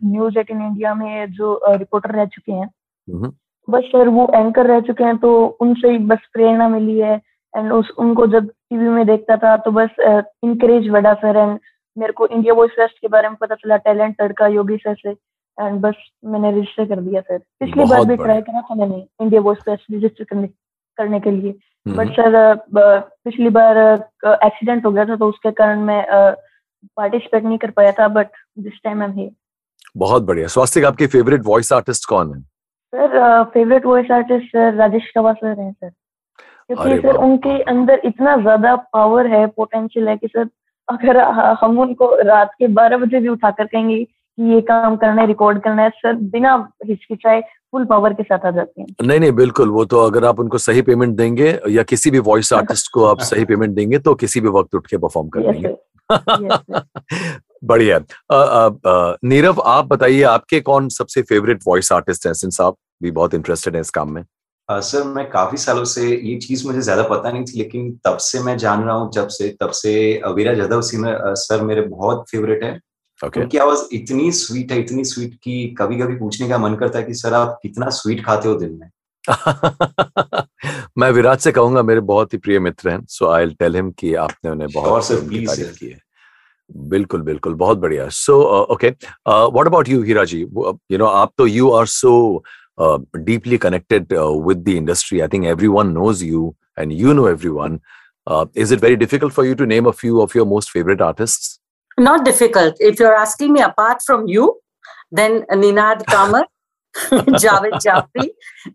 न्यूज़ 0.03 0.39
एटीन 0.39 0.61
इंडिया 0.61 0.94
में 0.95 1.31
जो 1.33 1.59
रिपोर्टर 1.67 2.15
रह 2.15 2.25
चुके 2.25 2.51
हैं। 2.51 2.69
हम्म, 3.07 3.31
बस 3.67 3.83
सर 3.85 4.07
वो 4.07 4.27
एंकर 4.35 4.67
रह 4.67 4.79
चुके 4.88 5.03
हैं 5.03 5.17
तो 5.17 5.33
उनसे 5.61 5.91
ही 5.91 5.97
बस 6.11 6.27
प्रेरणा 6.33 6.67
मिली 6.69 7.00
है। 7.00 7.15
एंड 7.53 7.71
उस 7.73 7.89
उनको 8.00 8.27
जब 8.27 8.50
टीवी 8.50 8.88
में 8.89 9.05
देखता 9.07 9.38
था 9.38 9.55
तो 9.57 9.71
बस 9.71 9.89
इनकरेज 10.00 10.89
बढ़ा 10.89 11.13
सर 11.13 11.38
एंड 11.38 11.59
मेरे 11.97 12.13
को 12.13 12.27
इंडिया 12.27 12.53
वॉइस 12.53 12.71
फेस्ट 12.71 13.00
के 13.00 13.07
बारे 13.07 13.29
में 13.29 13.38
पता 13.41 13.55
चला 13.55 13.77
टैलेंट 13.79 14.21
लड़का 14.21 14.47
योगी 14.47 14.77
सर 14.77 14.95
से। 14.95 15.09
एंड 15.57 15.79
बस 15.81 15.95
मैंने 16.25 16.51
रजिस्टर 16.51 16.85
कर 16.85 17.01
दिया 17.01 17.21
सर 17.21 17.38
पिछली 17.59 17.85
बार 17.85 18.05
भी 18.05 18.15
ट्राई 18.15 18.41
करा 18.41 18.61
था 18.61 18.75
मैंने 18.75 19.05
इंडिया 19.21 19.41
वॉइस 19.41 19.59
फेस्ट 19.65 19.94
रजिस्टर 19.94 20.23
करने 20.23 20.47
करने 20.97 21.19
के 21.19 21.31
लिए। 21.31 21.50
हम्म, 21.50 21.72
बट 21.85 22.12
सर 22.12 22.56
पिछली 22.75 23.50
बार 23.50 23.77
एक्सीडेंट 24.25 24.85
हो 24.85 24.91
गया 24.91 25.06
था 25.06 25.15
तो 25.15 25.30
उसके 25.30 25.51
कारण 25.51 25.80
मैं 25.81 26.03
पार्टिसिपेट 26.97 27.44
नहीं 27.44 27.57
कर 27.57 27.71
पाया 27.71 27.91
था 28.00 28.07
but 28.09 28.27
this 28.59 28.74
time 28.83 29.01
I 29.01 29.07
am 29.07 29.13
here 29.13 29.31
बहुत 29.97 30.24
बढ़िया। 30.24 30.47
स्वास्तिक 30.47 30.85
आपके 30.85 31.07
फेवरेट 31.07 31.41
वॉइस 31.45 31.71
आर्टिस्ट 31.74 32.06
कौन 32.09 32.33
है? 32.33 32.41
Sir 32.94 33.44
favourite 33.53 33.85
voice 33.85 34.12
artist 34.12 34.56
Rajesh 34.56 35.12
Kava 35.15 35.33
sir 35.33 35.59
हैं 35.59 35.71
सर 35.71 35.89
क्योंकि 35.89 37.01
सर 37.01 37.15
उनके 37.18 37.62
अंदर 37.62 38.01
इतना 38.06 38.36
ज़्यादा 38.38 38.75
पावर 38.94 39.27
है 39.27 39.45
पोटेंशियल 39.47 40.07
है 40.07 40.18
कि 40.18 40.27
सर 40.27 40.47
अगर 40.88 41.18
हम 41.62 41.79
उनको 41.79 42.15
रात 42.24 42.53
के 42.59 42.68
बारह 42.77 42.97
बजे 42.97 43.19
भी 43.19 43.27
उठाकर 43.29 43.65
कहेंगे 43.65 44.06
कि 44.38 44.53
ये 44.53 44.62
काम 44.62 44.95
करना 44.95 45.21
है 45.21 45.27
रिकॉर्ड 45.27 45.62
करना 45.63 45.81
है 45.81 45.89
सर 45.89 46.13
बिना 46.31 46.53
हिचकिचाए 46.85 47.41
फुल 47.41 47.85
पावर 47.85 48.13
के 48.13 48.24
साथ 48.24 48.45
आ 48.45 48.51
जाते 48.51 48.81
हैं। 48.81 48.88
नहीं 49.01 49.19
नहीं 49.19 49.31
बिल्कुल 49.31 49.69
वो 49.69 49.85
तो 49.85 50.00
अगर 50.00 50.25
आप 50.25 50.39
उनको 50.39 50.57
सही 50.57 50.81
पेमेंट 50.81 51.15
देंगे 51.18 51.57
या 51.69 51.83
किसी 51.83 52.12
भी 52.12 52.19
वॉइस 52.19 52.53
आर्टिस्ट 52.53 52.91
को 52.94 53.06
आप 53.06 53.19
सही 53.21 53.45
पेमेंट 53.45 53.75
देंगे 53.75 54.00
तो 54.00 54.13
किसी 54.15 54.41
भी 54.41 54.50
वक्त 54.50 54.75
उठ 54.75 54.88
के 54.88 54.97
परफॉर्म 54.97 55.30
कर 55.30 55.51
देंगे। 55.51 55.69
Yes, 55.69 55.77
बढ़िया। 57.63 58.00
नीरव 59.24 59.62
आप 59.62 59.85
बताइए 59.85 60.21
आपके 60.27 60.59
कौन 60.62 60.89
सबसे 60.89 61.21
फेवरेट 61.21 61.59
वॉइस 61.68 61.91
आर्टिस्ट 61.91 62.27
हैं 62.27 62.33
सिंस 62.33 62.62
आप 62.62 62.75
भी 63.03 63.12
बहुत 63.12 63.34
इंटरेस्टेड 63.34 63.75
हैं 63.75 63.81
इस 63.81 63.89
काम 63.89 64.12
में? 64.12 64.22
Uh, 64.22 64.79
सर 64.81 65.03
मैं 65.03 65.29
काफ़ी 65.29 65.57
सालों 65.57 65.84
से 65.84 66.07
ये 66.07 66.36
चीज़ 66.38 66.65
मुझे 66.67 66.81
ज़्यादा 66.81 67.03
पता 67.03 67.31
नहीं 67.31 67.43
थी 67.43 67.57
लेकिन 67.57 67.91
तब 68.05 68.17
से 68.17 68.39
मैं 68.43 68.57
जान 68.57 68.84
रहा 68.84 68.96
हूँ 68.96 69.12
जब 69.12 69.27
से 69.27 69.50
तब 69.62 69.69
से 69.72 69.93
अवीरा 70.25 70.53
जाधव 70.53 70.81
सिंह 70.81 71.05
सर 71.36 71.63
मेरे 71.63 71.81
बहुत 71.81 72.25
फेवरेट 72.29 72.63
है। 72.63 72.79
ओके 73.25 73.39
उनकी 73.39 73.58
आवाज़ 73.58 73.84
इतनी 73.93 74.32
स्वीट 74.32 74.72
है 74.72 74.79
इतनी 74.79 75.03
स्वीट 75.05 75.34
कि 75.43 75.75
कभी 75.79 75.98
कभी 75.98 76.15
पूछने 76.15 76.50
का 76.50 76.58
मन 76.58 76.75
करता 76.75 77.00
है 77.00 77.05
कि 77.05 77.13
सर 77.13 77.34
आप 77.34 77.60
कितना 77.63 77.89
स्वीट 77.89 78.25
खाते 78.25 78.50
हो 78.50 78.55
दिन 78.55 78.79
में? 78.82 78.89
मैं 80.98 81.12
विराट 81.12 81.39
से 81.39 81.51
कहूँगा 81.51 81.84
मेरे 81.84 82.00
बहुत 82.00 82.34
ही 82.34 82.38
प्रिय 82.38 82.60
मित्र 82.60 82.89
हैं 82.89 83.00
सो 83.10 83.27
आई 83.27 83.46
टेल 83.60 83.75
हिम 83.75 83.91
कि 83.91 84.13
आपने 84.13 84.51
उन्हें 84.51 84.70
बहुत 84.74 85.05
sir, 85.08 85.17
उनकी 85.17 85.36
please, 85.36 85.48
तारीफ़ 85.48 85.79
की 85.79 85.88
है। 85.88 86.00
बिल्कुल 86.89 87.22
बिल्कुल 87.22 87.53
बहुत 87.53 87.77
बढ़िया। 87.77 88.08
So 88.10 88.41
okay 88.74 88.89
what 89.27 89.67
about 89.67 89.89
you 89.89 90.01
Heera 90.03 90.24
ji 90.24 90.39
you 90.41 90.98
know 90.98 91.05
आप 91.05 91.34
तो 91.38 91.48
you 91.48 91.72
are 91.72 91.86
so 91.86 92.43
deeply 92.79 93.58
connected 93.58 94.13
with 94.48 94.58
the 94.58 94.70
industry 94.70 95.20
I 95.20 95.27
think 95.27 95.46
everyone 95.46 95.88
knows 95.88 96.24
you 96.25 96.53
and 96.79 96.91
you 96.91 97.13
know 97.13 97.27
everyone 97.29 97.79
is 98.58 98.74
it 98.74 98.84
very 98.84 98.96
difficult 98.96 99.34
for 99.34 99.46
you 99.46 99.55
to 99.55 99.65
name 99.65 99.86
a 99.86 99.91
few 99.91 100.22
of 100.22 100.38
your 100.38 100.48
most 100.48 100.72
favourite 100.72 101.01
artists 101.01 101.52
Not 101.97 102.25
difficult. 102.25 102.75
If 102.79 103.00
you're 103.00 103.15
asking 103.15 103.53
me 103.53 103.62
apart 103.62 104.01
from 104.05 104.27
you, 104.27 104.59
then 105.12 105.43
Ninad 105.51 106.05
Kamar, 106.07 106.45
Javed 106.95 107.81
Jafri, 107.85 108.29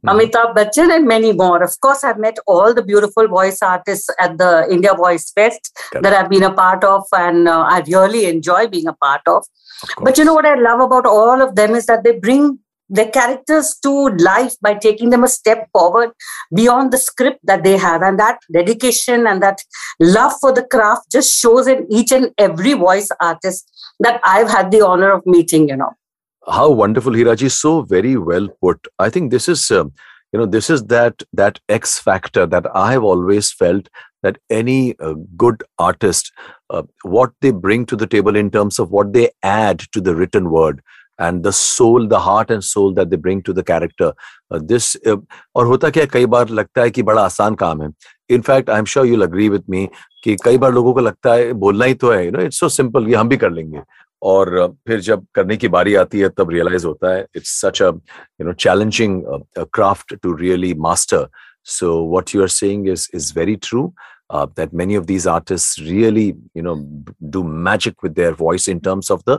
Amitabh 0.06 0.54
Bachchan, 0.54 0.90
and 0.94 1.06
many 1.06 1.32
more. 1.32 1.62
Of 1.62 1.80
course, 1.80 2.02
I've 2.02 2.18
met 2.18 2.36
all 2.46 2.74
the 2.74 2.82
beautiful 2.82 3.28
voice 3.28 3.62
artists 3.62 4.08
at 4.20 4.38
the 4.38 4.66
India 4.70 4.94
Voice 4.94 5.30
Fest 5.32 5.76
that 5.92 6.12
I've 6.12 6.28
been 6.28 6.42
a 6.42 6.52
part 6.52 6.82
of, 6.84 7.04
and 7.12 7.48
uh, 7.48 7.60
I 7.60 7.82
really 7.86 8.26
enjoy 8.26 8.66
being 8.66 8.88
a 8.88 8.92
part 8.94 9.22
of. 9.26 9.44
But 10.00 10.18
you 10.18 10.24
know 10.24 10.34
what 10.34 10.46
I 10.46 10.56
love 10.56 10.80
about 10.80 11.06
all 11.06 11.40
of 11.40 11.54
them 11.54 11.74
is 11.74 11.86
that 11.86 12.02
they 12.02 12.18
bring 12.18 12.58
their 12.88 13.10
characters 13.10 13.76
to 13.82 14.08
life 14.18 14.54
by 14.60 14.74
taking 14.74 15.10
them 15.10 15.24
a 15.24 15.28
step 15.28 15.68
forward 15.72 16.10
beyond 16.54 16.92
the 16.92 16.98
script 16.98 17.40
that 17.44 17.64
they 17.64 17.76
have. 17.76 18.02
And 18.02 18.18
that 18.18 18.38
dedication 18.52 19.26
and 19.26 19.42
that 19.42 19.62
love 20.00 20.32
for 20.40 20.52
the 20.52 20.64
craft 20.64 21.10
just 21.12 21.38
shows 21.38 21.66
in 21.66 21.86
each 21.90 22.12
and 22.12 22.32
every 22.38 22.74
voice 22.74 23.10
artist 23.20 23.70
that 24.00 24.20
I've 24.24 24.48
had 24.50 24.70
the 24.70 24.84
honor 24.86 25.10
of 25.12 25.26
meeting, 25.26 25.68
you 25.68 25.76
know. 25.76 25.92
how 26.56 26.70
wonderful 26.70 27.12
hiraji 27.12 27.48
so 27.54 27.70
very 27.82 28.16
well 28.16 28.46
put 28.64 28.86
i 28.98 29.10
think 29.14 29.30
this 29.30 29.48
is 29.54 29.70
um, 29.70 29.92
you 30.32 30.38
know 30.38 30.46
this 30.46 30.70
is 30.70 30.84
that 30.92 31.22
that 31.40 31.58
x 31.68 31.98
factor 31.98 32.46
that 32.46 32.68
i 32.74 32.92
have 32.92 33.04
always 33.04 33.52
felt 33.52 33.90
that 34.22 34.38
any 34.50 34.98
uh, 34.98 35.14
good 35.36 35.62
artist 35.78 36.32
uh, 36.70 36.82
what 37.02 37.32
they 37.40 37.50
bring 37.50 37.84
to 37.86 37.96
the 37.96 38.06
table 38.06 38.36
in 38.36 38.50
terms 38.50 38.78
of 38.78 38.90
what 38.90 39.12
they 39.12 39.28
add 39.42 39.84
to 39.92 40.00
the 40.00 40.14
written 40.14 40.50
word 40.50 40.82
and 41.18 41.42
the 41.42 41.52
soul 41.52 42.06
the 42.08 42.18
heart 42.18 42.50
and 42.50 42.64
soul 42.64 42.92
that 42.94 43.10
they 43.10 43.18
bring 43.26 43.42
to 43.42 43.52
the 43.52 43.62
character. 43.70 44.12
Uh, 44.50 44.60
this 44.72 44.96
uh, 45.06 45.16
और 45.56 45.66
होता 45.66 45.90
क्या 45.90 46.04
कई 46.12 46.26
बार 46.34 46.48
लगता 46.48 46.82
है 46.82 46.90
कि 46.90 47.02
बड़ा 47.02 47.22
आसान 47.22 47.54
काम 47.62 47.82
है। 47.82 47.88
In fact 48.30 48.70
I 48.70 48.78
am 48.78 48.84
sure 48.92 49.06
you'll 49.06 49.22
agree 49.22 49.48
with 49.48 49.64
me 49.70 49.88
कि 50.24 50.36
कई 50.44 50.58
बार 50.58 50.72
लोगों 50.72 50.92
को 50.94 51.00
लगता 51.00 51.32
है 51.34 51.52
बोलना 51.64 51.84
ही 51.84 51.94
तो 51.94 52.10
है 52.10 52.24
you 52.24 52.30
know 52.32 52.42
it's 52.44 52.60
so 52.60 52.68
simple 52.68 53.08
ये 53.08 53.14
हम 53.14 53.28
भी 53.28 53.36
कर 53.36 53.50
लेंगे। 53.52 53.82
और 54.22 54.76
फिर 54.88 55.00
जब 55.08 55.26
करने 55.34 55.56
की 55.56 55.68
बारी 55.68 55.94
आती 55.94 56.20
है 56.20 56.28
तब 56.38 56.50
रियलाइज़ 56.50 56.86
होता 56.86 57.14
है 57.14 57.26
it's 57.36 57.60
such 57.60 57.82
a 57.82 57.86
you 57.88 58.46
know 58.46 58.52
challenging 58.66 59.22
craft 59.58 60.14
to 60.22 60.34
really 60.36 60.72
master 60.86 61.26
so 61.78 61.94
what 62.10 62.34
you 62.34 62.42
are 62.42 62.48
saying 62.62 62.88
is 62.88 63.08
is 63.14 63.32
very 63.38 63.56
true 63.68 63.92
uh, 64.30 64.46
that 64.56 64.72
many 64.72 64.94
of 64.94 65.06
these 65.06 65.26
artists 65.26 65.80
really 65.80 66.36
you 66.54 66.62
know 66.62 66.76
do 67.36 67.42
magic 67.42 68.02
with 68.02 68.14
their 68.14 68.32
voice 68.32 68.68
in 68.68 68.80
terms 68.88 69.10
of 69.10 69.22
the 69.24 69.38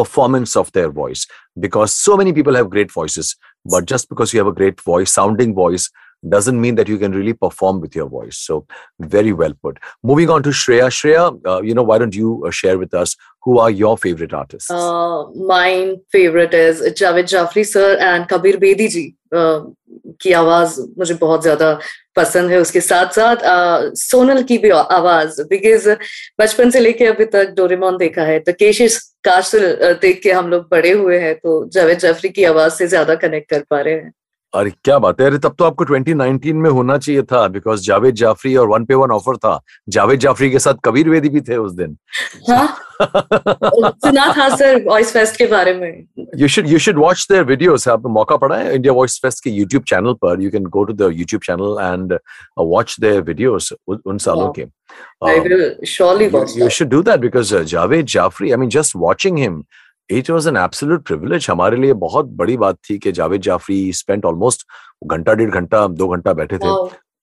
performance 0.00 0.56
of 0.56 0.72
their 0.72 0.90
voice. 1.02 1.26
Because 1.66 1.92
so 1.92 2.16
many 2.16 2.32
people 2.32 2.54
have 2.54 2.74
great 2.76 2.92
voices 3.00 3.36
but 3.64 3.84
just 3.84 4.08
because 4.08 4.32
you 4.32 4.40
have 4.40 4.46
a 4.46 4.52
great 4.52 4.80
voice 4.80 5.12
sounding 5.12 5.54
voice 5.54 5.90
doesn't 6.22 6.60
mean 6.60 6.74
that 6.74 6.88
you 6.88 6.98
can 6.98 7.12
really 7.12 7.32
perform 7.32 7.80
with 7.80 7.94
your 7.94 8.08
voice 8.08 8.38
so 8.38 8.66
very 9.00 9.32
well 9.32 9.54
put 9.62 9.78
moving 10.02 10.30
on 10.30 10.42
to 10.42 10.50
shreya 10.50 10.88
shreya 10.90 11.24
uh, 11.46 11.62
you 11.62 11.74
know 11.74 11.82
why 11.82 11.98
don't 11.98 12.14
you 12.14 12.44
uh, 12.46 12.50
share 12.50 12.78
with 12.78 12.92
us 12.94 13.16
who 13.42 13.58
are 13.58 13.70
your 13.70 13.96
favorite 13.96 14.34
artists 14.34 14.70
uh, 14.70 15.24
my 15.54 15.96
favorite 16.12 16.52
is 16.54 16.82
javed 17.02 17.32
jafri 17.34 17.66
sir 17.66 17.96
and 17.98 18.28
kabir 18.28 18.56
bedi 18.58 18.88
ji 18.96 19.06
uh, 19.32 19.60
की 20.20 20.32
आवाज़ 20.32 20.80
मुझे 20.98 21.14
बहुत 21.14 21.42
ज़्यादा 21.42 21.78
पसंद 22.16 22.50
है 22.50 22.58
उसके 22.60 22.80
साथ 22.80 23.12
साथ 23.14 23.42
आ, 23.44 23.90
सोनल 23.96 24.42
की 24.42 24.58
भी 24.58 24.70
आवाज़ 24.70 25.40
बिकॉज़ 25.50 25.88
बचपन 26.40 26.70
से 26.70 26.80
लेके 26.80 27.06
अभी 27.06 27.24
तक 27.34 27.54
डोरेमोन 27.56 27.96
देखा 27.96 28.22
है 28.30 28.38
तो 28.46 28.52
केशिश 28.58 28.98
काशल 29.24 29.96
देख 30.02 30.20
के 30.22 30.32
हम 30.32 30.48
लोग 30.50 30.68
बड़े 30.70 30.90
हुए 30.92 31.18
हैं 31.18 31.34
तो 31.38 31.64
जावेद 31.74 31.98
जाफरी 31.98 32.28
की 32.28 32.44
आवाज़ 32.44 32.72
से 32.74 32.86
ज़्यादा 32.86 33.14
कनेक्ट 33.24 33.50
कर 33.50 33.64
पा 33.70 33.80
रहे 33.80 33.94
हैं 33.94 34.12
अरे 34.54 34.70
क्या 34.84 34.98
बात 34.98 35.20
है? 35.20 35.26
अरे 35.26 35.38
तब 35.38 35.54
तो 35.58 35.64
आपको 35.64 35.84
2019 35.84 36.52
में 36.52 36.70
होना 36.70 36.96
चाहिए 36.98 37.22
था 37.22 37.46
बिकॉज़ 37.48 37.82
जावेद 37.86 38.14
जाफरी 38.14 38.54
और 38.56 38.68
वन 38.68 38.84
पे 38.84 38.94
वन 38.94 39.10
ऑफ़र 39.10 39.36
था। 39.36 39.60
जावेद 39.88 40.20
जाफरी 40.20 40.50
के 40.50 40.58
साथ 40.58 40.74
कबीर 40.84 41.08
वेदी 41.08 41.28
भी 41.28 41.40
थे 41.40 41.56
उस 41.56 41.72
दिन। 41.72 41.96
हाँ? 42.48 42.66
सुना 43.02 44.26
था 44.36 44.48
सर 44.56 44.82
वॉइस 44.84 45.12
फेस्ट 45.12 45.36
के 45.36 45.46
बारे 45.46 45.74
में। 45.74 46.26
You 46.36 46.48
should 46.48 46.68
you 46.68 46.78
should 46.78 46.98
watch 46.98 47.26
their 47.30 47.44
videos 47.44 47.88
आपको 47.88 48.08
मौका 48.08 48.36
पड़ा 48.36 48.56
है 48.56 48.74
इंडिया 48.74 48.92
वॉइस 48.94 49.18
फेस्ट 49.22 49.44
के 49.44 49.50
यूट्यूब 49.50 49.82
चैनल 49.88 50.12
पर। 50.24 50.42
You 50.42 50.50
can 50.50 50.64
go 50.76 50.84
to 50.84 50.92
the 50.92 51.12
YouTube 51.12 51.42
channel 51.42 51.76
and 51.92 52.18
watch 52.58 52.96
their 53.00 53.20
videos 53.20 53.72
उन 53.88 54.18
सालों 54.18 54.52
के। 54.52 54.66
I 55.22 55.38
will 55.42 55.60
surely 55.84 56.26
watch 56.28 56.54
you, 56.56 56.64
you 56.64 56.70
should 56.76 56.88
do 56.92 57.00
that 57.08 57.20
because 57.24 57.52
uh, 57.52 57.60
Javed 57.72 58.08
Jafri, 58.14 58.48
I 58.52 58.56
mean, 58.56 58.70
just 58.76 58.96
watching 59.02 59.36
him, 59.36 59.60
it 60.10 60.30
was 60.30 60.48
an 60.48 60.56
absolute 60.56 61.06
privilege 61.06 61.46
हमारे 61.50 61.76
लिए 61.76 61.92
बहुत 61.92 62.26
बड़ी 62.36 62.56
बात 62.56 62.78
थी 62.90 62.98
कि 62.98 63.12
जावेद 63.12 63.40
जाफरी 63.40 63.92
स्पेंट 63.92 64.24
ऑलमोस्ट 64.24 64.66
घंटा 65.06 65.34
डेढ़ 65.34 65.50
घंटा 65.50 65.86
दो 65.86 66.08
घंटा 66.08 66.32
बैठे 66.32 66.58
थे। 66.58 66.74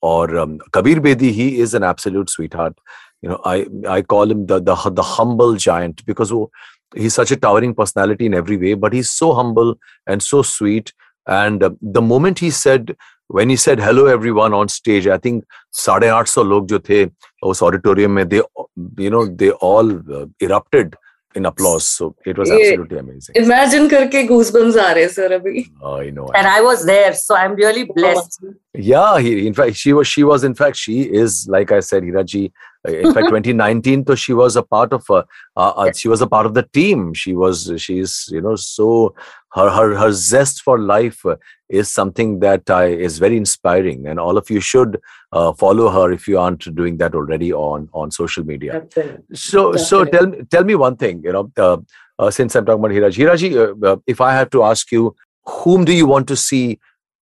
और 0.03 0.35
um, 0.37 0.57
Kabir 0.73 0.99
Bedi 0.99 1.29
he 1.29 1.47
is 1.47 1.75
an 1.77 1.83
absolute 1.83 2.29
sweetheart 2.55 2.75
you 3.25 3.31
know 3.31 3.41
I 3.47 3.65
I 3.89 4.01
call 4.01 4.31
him 4.31 4.45
the 4.45 5.03
humble 5.17 5.55
giant 5.57 6.01
because 6.07 6.33
वो 6.33 6.51
he 6.97 7.09
such 7.09 7.31
a 7.31 7.35
towering 7.35 7.73
personality 7.75 8.25
in 8.25 8.33
every 8.33 8.55
way 8.55 8.75
but 8.75 8.93
he 8.93 8.99
is 8.99 9.09
so 9.09 9.31
humble 9.31 9.75
and 10.09 10.21
so 10.21 10.41
sweet 10.43 10.89
and 11.27 11.63
the 11.83 11.97
moment 12.03 12.39
he 12.41 12.51
said 12.51 12.95
when 13.35 13.49
he 13.49 13.57
said 13.57 13.81
hello 13.81 14.07
everyone 14.31 14.53
on 14.53 14.67
stage 14.67 15.09
I 15.09 15.39
साढ़े 15.77 16.07
आठ 16.07 16.27
सौ 16.27 16.43
लोग 16.43 16.67
जो 16.67 16.79
थे 16.79 17.05
उस 17.43 17.63
auditorium 17.63 18.11
में 18.11 18.27
they 18.27 18.37
you 18.99 19.09
know 19.11 19.25
they 19.25 19.49
all 19.63 19.91
erupted 20.41 20.95
in 21.37 21.45
applause. 21.45 21.87
So 21.87 22.15
it 22.25 22.37
was 22.37 22.51
absolutely 22.51 22.99
amazing. 23.03 23.35
Imagine 23.43 23.89
karke 23.93 24.21
goosebumps 24.31 24.79
aa 24.83 24.93
rahe 24.99 25.09
sir 25.17 25.29
abhi. 25.39 25.65
Oh, 25.81 25.95
I 26.05 26.09
know. 26.19 26.27
And 26.41 26.47
I 26.53 26.61
was 26.69 26.85
there, 26.91 27.13
so 27.13 27.35
I'm 27.41 27.55
really 27.63 27.85
oh, 27.89 27.93
blessed. 27.99 28.39
Yeah, 28.91 29.19
he, 29.27 29.47
in 29.47 29.53
fact, 29.59 29.75
she 29.83 29.93
was. 29.99 30.07
She 30.15 30.23
was. 30.31 30.43
In 30.51 30.55
fact, 30.63 30.77
she 30.85 30.97
is 31.25 31.37
like 31.57 31.71
I 31.71 31.81
said, 31.91 32.03
Hiraji. 32.03 32.43
In 32.85 33.13
fact, 33.13 33.27
2019, 33.29 34.05
so 34.05 34.15
she 34.15 34.33
was 34.33 34.55
a 34.55 34.63
part 34.63 34.93
of. 34.93 35.03
Uh, 35.09 35.23
uh, 35.55 35.69
uh, 35.69 35.91
she 35.93 36.07
was 36.07 36.21
a 36.21 36.27
part 36.27 36.45
of 36.45 36.53
the 36.53 36.63
team. 36.63 37.13
She 37.13 37.33
was. 37.33 37.71
She's. 37.77 38.29
You 38.31 38.41
know, 38.41 38.55
so 38.55 39.15
her 39.53 39.69
her 39.69 39.95
her 39.97 40.11
zest 40.11 40.61
for 40.61 40.79
life 40.79 41.25
is 41.69 41.89
something 41.89 42.39
that 42.39 42.69
I, 42.69 42.85
is 42.85 43.19
very 43.19 43.37
inspiring, 43.37 44.07
and 44.07 44.19
all 44.19 44.37
of 44.37 44.49
you 44.49 44.59
should 44.61 44.99
uh, 45.31 45.53
follow 45.53 45.89
her 45.89 46.11
if 46.11 46.27
you 46.27 46.39
aren't 46.39 46.73
doing 46.75 46.97
that 46.97 47.15
already 47.15 47.51
on 47.53 47.89
on 47.93 48.11
social 48.11 48.45
media. 48.45 48.81
Definitely. 48.81 49.35
So 49.35 49.73
Definitely. 49.73 49.85
so 49.85 50.05
tell 50.05 50.27
me 50.27 50.37
tell 50.49 50.63
me 50.63 50.75
one 50.75 50.97
thing. 50.97 51.21
You 51.23 51.33
know, 51.33 51.51
uh, 51.57 51.77
uh, 52.19 52.31
since 52.31 52.55
I'm 52.55 52.65
talking 52.65 52.83
about 52.83 52.91
Hiraji, 52.91 53.25
Hiraji, 53.25 54.01
if 54.07 54.21
I 54.21 54.33
have 54.33 54.49
to 54.51 54.63
ask 54.63 54.91
you, 54.91 55.15
whom 55.45 55.85
do 55.85 55.93
you 55.93 56.05
want 56.05 56.27
to 56.27 56.35
see 56.35 56.79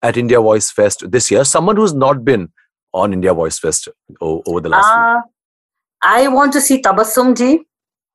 at 0.01 0.17
India 0.17 0.39
Voice 0.39 0.71
Fest 0.71 1.09
this 1.11 1.29
year? 1.31 1.43
Someone 1.43 1.75
who's 1.75 1.93
not 1.93 2.23
been 2.23 2.49
on 2.93 3.13
India 3.13 3.33
Voice 3.33 3.59
Fest 3.59 3.87
over 4.21 4.59
the 4.59 4.69
last. 4.69 4.87
Uh, 4.87 5.21
I 6.01 6.27
want 6.27 6.53
to 6.53 6.61
see 6.61 6.81
Tabassum 6.81 7.37
ji 7.37 7.61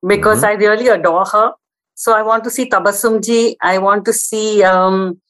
because 0.07 0.43
mm-hmm. 0.43 0.62
I 0.62 0.67
really 0.67 0.88
adore 0.88 1.25
her. 1.25 1.53
So 1.95 2.12
I 2.12 2.23
want 2.23 2.45
to 2.45 2.50
see 2.50 2.69
Tabassum 2.69 3.25
ji. 3.25 3.57
I 3.62 3.79
want 3.79 4.05
to 4.07 4.12
see 4.12 4.62
um, 4.62 5.21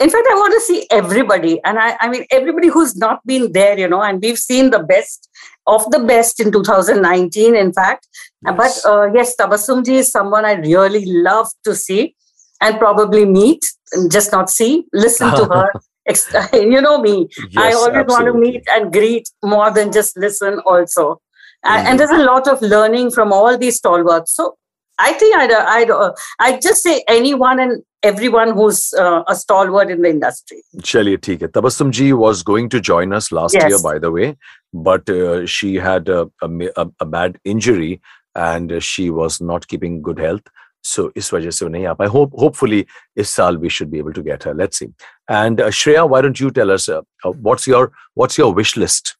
in 0.00 0.10
fact 0.10 0.26
i 0.30 0.34
want 0.34 0.52
to 0.54 0.60
see 0.60 0.86
everybody 0.90 1.60
and 1.64 1.78
I, 1.78 1.96
I 2.00 2.08
mean 2.08 2.24
everybody 2.30 2.68
who's 2.68 2.96
not 2.96 3.24
been 3.26 3.52
there 3.52 3.78
you 3.78 3.88
know 3.88 4.02
and 4.02 4.20
we've 4.22 4.38
seen 4.38 4.70
the 4.70 4.80
best 4.80 5.28
of 5.66 5.88
the 5.90 6.00
best 6.00 6.40
in 6.40 6.50
2019 6.50 7.54
in 7.54 7.72
fact 7.72 8.08
yes. 8.44 8.56
but 8.56 8.90
uh, 8.90 9.12
yes 9.14 9.36
tabassumji 9.36 9.94
is 10.02 10.10
someone 10.10 10.44
i 10.44 10.54
really 10.54 11.04
love 11.06 11.48
to 11.64 11.74
see 11.74 12.14
and 12.60 12.78
probably 12.78 13.24
meet 13.24 13.64
just 14.10 14.32
not 14.32 14.50
see 14.50 14.84
listen 14.92 15.30
to 15.36 15.44
her 15.44 15.68
you 16.52 16.80
know 16.80 16.98
me 17.00 17.28
yes, 17.50 17.64
i 17.64 17.72
always 17.72 17.96
absolutely. 17.96 18.14
want 18.14 18.26
to 18.26 18.34
meet 18.34 18.64
and 18.70 18.92
greet 18.92 19.28
more 19.44 19.70
than 19.70 19.92
just 19.92 20.16
listen 20.16 20.58
also 20.66 21.20
mm-hmm. 21.64 21.86
and 21.86 22.00
there's 22.00 22.10
a 22.10 22.24
lot 22.24 22.48
of 22.48 22.60
learning 22.62 23.10
from 23.10 23.32
all 23.32 23.56
these 23.58 23.76
stalwarts 23.76 24.34
so 24.34 24.56
I 24.98 25.12
think 25.14 25.36
I'd, 25.36 25.52
I'd, 25.52 25.90
uh, 25.90 26.12
I'd 26.38 26.62
just 26.62 26.82
say 26.82 27.02
anyone 27.08 27.58
and 27.58 27.82
everyone 28.02 28.54
who's 28.54 28.92
uh, 28.94 29.22
a 29.26 29.34
stalwart 29.34 29.90
in 29.90 30.02
the 30.02 30.10
industry. 30.10 30.62
Chaliye, 30.78 31.18
theek 31.18 31.40
hai. 31.40 31.46
Tabassum 31.46 31.90
ji 31.90 32.12
was 32.12 32.42
going 32.42 32.68
to 32.68 32.80
join 32.80 33.12
us 33.12 33.32
last 33.32 33.54
yes. 33.54 33.68
year, 33.68 33.78
by 33.82 33.98
the 33.98 34.10
way, 34.10 34.36
but 34.72 35.08
uh, 35.08 35.46
she 35.46 35.74
had 35.76 36.08
a, 36.08 36.30
a, 36.42 36.88
a, 37.00 37.06
bad 37.06 37.38
injury 37.44 38.00
and 38.34 38.82
she 38.82 39.10
was 39.10 39.40
not 39.40 39.66
keeping 39.68 40.02
good 40.02 40.18
health. 40.18 40.42
So 40.82 41.12
is 41.14 41.30
wajah 41.30 41.52
se 41.54 41.66
nahi 41.66 41.96
I 41.98 42.08
hope 42.08 42.32
hopefully 42.32 42.86
is 43.14 43.30
saal 43.30 43.56
we 43.56 43.68
should 43.68 43.90
be 43.90 43.98
able 43.98 44.12
to 44.12 44.22
get 44.22 44.42
her. 44.42 44.54
Let's 44.54 44.78
see. 44.78 44.88
And 45.28 45.60
uh, 45.60 45.68
Shreya, 45.68 46.08
why 46.08 46.22
don't 46.22 46.40
you 46.40 46.50
tell 46.50 46.70
us 46.70 46.88
uh, 46.88 47.02
uh, 47.24 47.30
what's 47.30 47.66
your 47.66 47.92
what's 48.14 48.36
your 48.36 48.52
wish 48.52 48.76
list? 48.76 49.16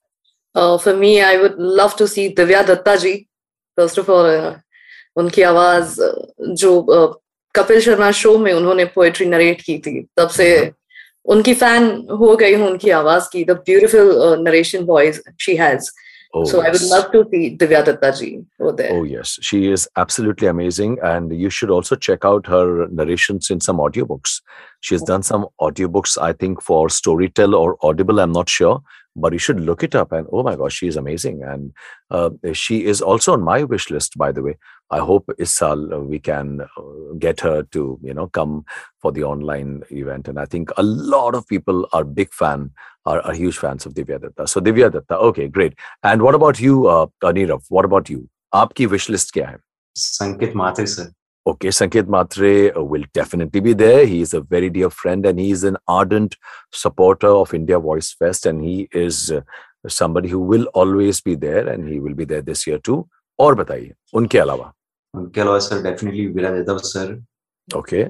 Uh, 0.54 0.78
for 0.78 0.96
me, 0.96 1.20
I 1.22 1.36
would 1.38 1.58
love 1.58 1.96
to 1.96 2.06
see 2.06 2.34
Divya 2.34 2.66
Datta 2.66 2.98
ji. 3.00 3.28
First 3.78 3.98
of 3.98 4.10
all, 4.10 4.26
uh, 4.26 4.54
उनकी 5.16 5.42
आवाज़ 5.42 6.00
जो 6.56 6.70
Kapil 7.54 7.80
Sharma 7.80 8.10
show 8.20 8.36
में 8.38 8.52
उन्होंने 8.52 8.84
poetry 8.94 9.26
narrate 9.26 9.60
की 9.62 9.76
थी 9.86 10.00
तब 10.16 10.28
से 10.36 10.48
उनकी 11.34 11.54
फ़ैन 11.54 11.90
हो 12.20 12.34
गई 12.36 12.54
हूँ 12.54 12.66
उनकी 12.68 12.90
आवाज़ 13.00 13.28
की 13.32 13.44
the 13.44 13.56
beautiful 13.66 14.36
narration 14.44 14.84
voice 14.84 15.20
she 15.40 15.56
has 15.56 15.90
Oh, 16.34 16.44
so 16.44 16.62
yes. 16.62 16.66
I 16.66 16.70
would 16.70 16.90
love 16.90 17.12
to 17.12 17.30
see 17.30 17.56
Divya 17.56 17.84
Datta 17.84 18.18
ji 18.18 18.44
over 18.58 18.72
there. 18.72 18.92
Oh 18.92 19.02
yes, 19.02 19.38
she 19.42 19.70
is 19.70 19.88
absolutely 19.96 20.48
amazing, 20.48 20.98
and 21.02 21.30
you 21.38 21.50
should 21.50 21.70
also 21.70 21.94
check 21.94 22.24
out 22.24 22.46
her 22.46 22.88
narrations 22.88 23.50
in 23.50 23.60
some 23.60 23.76
audiobooks. 23.76 24.40
She 24.80 24.94
has 24.94 25.02
done 25.02 25.22
some 25.22 25.46
audiobooks, 25.60 26.16
I 26.20 26.32
think, 26.32 26.62
for 26.62 26.88
Storytel 26.88 27.54
or 27.54 27.76
Audible. 27.82 28.18
I'm 28.18 28.32
not 28.32 28.48
sure, 28.48 28.82
but 29.14 29.32
you 29.32 29.38
should 29.38 29.60
look 29.60 29.82
it 29.82 29.94
up 29.94 30.12
and 30.12 30.26
oh 30.32 30.42
my 30.42 30.56
gosh 30.56 30.74
she 30.74 30.86
is 30.86 30.96
amazing 30.96 31.42
and 31.42 31.72
uh, 32.10 32.30
she 32.52 32.84
is 32.84 33.00
also 33.02 33.32
on 33.32 33.42
my 33.42 33.62
wish 33.62 33.90
list 33.90 34.16
by 34.16 34.32
the 34.32 34.42
way 34.42 34.56
i 34.91 34.99
hope 34.99 35.25
isal 35.45 35.93
uh, 35.93 35.99
we 35.99 36.19
can 36.19 36.61
uh, 36.61 37.13
get 37.19 37.39
her 37.41 37.63
to 37.63 37.99
you 38.01 38.13
know 38.13 38.27
come 38.27 38.63
for 39.01 39.11
the 39.11 39.23
online 39.23 39.83
event 39.89 40.27
and 40.27 40.39
i 40.39 40.45
think 40.45 40.71
a 40.77 40.83
lot 40.83 41.35
of 41.35 41.47
people 41.47 41.87
are 41.93 42.03
big 42.03 42.33
fan 42.33 42.71
are, 43.05 43.19
are 43.21 43.33
huge 43.33 43.57
fans 43.57 43.85
of 43.85 43.93
divya 43.93 44.21
datta 44.21 44.47
so 44.47 44.61
divya 44.61 44.91
datta 44.91 45.17
okay 45.17 45.47
great 45.47 45.73
and 46.03 46.21
what 46.21 46.35
about 46.35 46.59
you 46.59 46.87
uh, 46.87 47.05
Anirav? 47.23 47.63
what 47.69 47.85
about 47.85 48.09
you 48.09 48.27
आपकी 48.55 48.85
wish 48.89 49.09
list 49.09 49.31
क्या 49.33 49.47
है 49.47 49.57
Sanket 49.95 50.55
Matre 50.55 50.85
sir 50.87 51.13
Okay, 51.49 51.69
Sanket 51.69 52.09
Matre 52.09 52.75
uh, 52.75 52.83
will 52.83 53.05
definitely 53.13 53.61
be 53.61 53.71
there. 53.71 54.05
He 54.05 54.19
is 54.19 54.33
a 54.33 54.41
very 54.41 54.69
dear 54.69 54.89
friend 54.89 55.25
and 55.25 55.39
he 55.39 55.51
is 55.51 55.63
an 55.63 55.77
ardent 55.87 56.35
supporter 56.73 57.29
of 57.29 57.53
India 57.53 57.79
Voice 57.79 58.11
Fest 58.11 58.45
and 58.45 58.61
he 58.61 58.89
is 58.91 59.31
uh, 59.31 59.39
somebody 59.87 60.27
who 60.27 60.41
will 60.41 60.65
always 60.73 61.21
be 61.21 61.35
there 61.35 61.69
and 61.69 61.87
he 61.87 62.01
will 62.01 62.15
be 62.15 62.25
there 62.25 62.41
this 62.41 62.67
year 62.67 62.79
too. 62.79 63.07
और 63.39 63.55
बताइए 63.55 63.93
उनके 64.13 64.37
अलावा 64.37 64.73
उनके 65.14 65.40
अलावा 65.40 65.58
sir 65.58 65.82
definitely 65.82 66.26
Viraj 66.28 66.56
Yadav 66.56 66.78
sir. 66.84 67.14
Okay. 67.68 68.04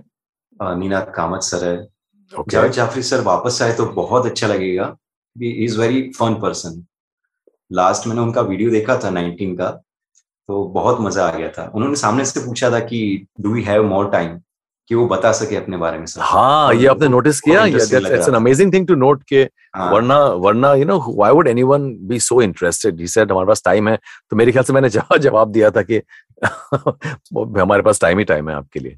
Ninad 0.61 1.13
Kamat 1.15 1.43
sir 1.43 1.65
है। 1.65 1.77
okay. 2.33 2.51
Javed 2.51 2.73
Jafri 2.73 3.03
sir 3.03 3.21
वापस 3.23 3.61
आए 3.63 3.73
तो 3.77 3.87
बहुत 3.93 4.27
अच्छा 4.27 4.47
लगेगा। 4.47 4.97
Is 5.37 5.79
very 5.81 6.03
fun 6.19 6.35
person 6.43 6.85
last 7.73 8.07
मैंने 8.07 8.21
उनका 8.21 8.41
वीडियो 8.43 8.71
देखा 8.71 8.97
था 9.05 9.11
19 9.11 9.57
का 9.59 9.71
तो 10.49 10.65
बहुत 10.71 11.01
मज़ा 11.01 11.27
आ 11.27 11.37
गया 11.37 11.49
था। 11.49 11.71
उन्होंने 11.75 11.97
सामने 11.97 12.25
से 12.25 12.41
पूछा 12.41 12.71
था 12.71 12.81
कि 12.81 13.27
do 13.41 13.53
we 13.55 13.63
have 13.63 13.85
more 13.89 14.11
time 14.11 14.39
कि 14.93 14.97
वो 14.97 15.07
बता 15.09 15.31
सके 15.33 15.57
अपने 15.57 15.77
बारे 15.77 15.99
में 15.99 16.07
सर। 16.07 16.21
हाँ 16.23 16.75
ये 16.75 16.87
आपने 16.87 17.09
नोटिस 17.09 17.41
किया 17.41 17.65
it's 17.67 17.93
an 18.29 18.35
amazing 18.35 18.73
thing 18.73 18.87
to 18.87 18.95
note 18.95 19.23
के 19.29 19.43
हाँ। 19.77 19.91
वरना 19.93 20.19
वरना 20.45 20.73
you 20.75 20.85
know 20.85 20.99
why 21.09 21.33
would 21.33 21.49
anyone 21.49 21.89
be 22.09 22.19
so 22.21 22.41
interested 22.43 23.01
he 23.01 23.07
said 23.09 23.31
हमारे 23.33 23.47
पास 23.49 23.63
टाइम 23.65 23.89
है। 23.89 23.97
तो 24.31 24.37
मेरे 24.37 24.53
ख्याल 24.53 24.65
से 24.65 24.73
मैंने 24.73 24.89
जवाब 24.89 25.19
जवाब 25.19 25.53
दिया 25.53 25.71
था 25.71 25.83
कि 25.83 26.01
हमारे 27.61 27.83
पास 27.83 28.01
टाइम 28.01 28.19
ही 28.19 28.25
टाइम 28.25 28.51
है 28.51 28.57
आपके 28.57 28.81
लिए। 28.81 28.97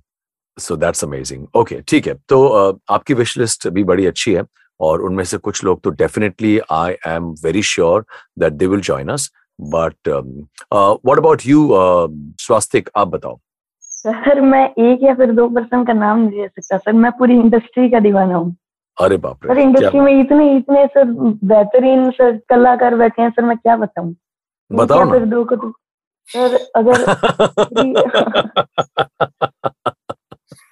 सो 0.58 0.76
दैट्स 0.76 1.04
अमेजिंग 1.04 1.46
ओके 1.56 1.80
ठीक 1.88 2.06
है। 2.06 2.14
तो 2.28 2.44
आपकी 2.90 3.14
विश 3.14 3.36
लिस्ट 3.38 3.68
भी 3.68 3.84
बड़ी 3.84 4.06
अच्छी 4.06 4.34
है 4.34 4.44
और 4.80 5.02
उनमें 5.02 5.24
से 5.24 5.38
कुछ 5.38 5.64
लोग 5.64 5.80
तो 5.82 5.90
definitely 6.02 6.58
I 6.72 6.96
am 7.06 7.30
very 7.44 7.62
sure 7.72 8.04
that 8.38 8.52
they 8.52 8.66
will 8.66 8.80
join 8.90 9.08
us 9.08 9.30
but 9.58 10.08
what 10.08 11.18
about 11.18 11.46
you 11.46 11.68
Swastik 12.40 12.90
आप 12.96 13.08
बताओ। 13.08 13.38
सर 14.04 14.40
मैं 14.40 14.64
एक 14.78 15.02
या 15.02 15.14
फिर 15.14 15.32
दो 15.32 15.48
पर्सन 15.48 15.84
का 15.84 15.92
नाम 15.92 16.18
नहीं 16.18 16.40
ले 16.40 16.48
सकता 16.48 16.76
सर 16.78 16.92
मैं 16.92 17.10
पूरी 17.18 17.34
इंडस्ट्री 17.40 17.88
का 17.90 18.00
दीवाना 18.00 18.34
हूँ। 18.34 18.54
अरे 18.98 19.16
बाप 19.16 19.44
रे 19.44 19.54
सर 19.54 19.60
इंडस्ट्री 19.60 20.00
में 20.00 20.12
इतने 20.12 20.56
इतने 20.56 20.86
सर 20.86 21.04
बेहतरीन 21.44 22.10
सर 22.10 22.36
कलाकार 22.48 22.94
बैठे 22.94 23.22
हैं 23.22 23.30
सर 23.30 23.44
मैं 23.44 23.56
क्या 23.56 23.76
बताऊँ? 23.76 24.14
बताओ 24.70 25.04
ना। 25.04 25.10
फिर 25.12 25.24
दो 25.24 25.44
को 25.44 25.56
तो 25.56 25.70
सर 26.28 26.54
अगर 26.76 26.94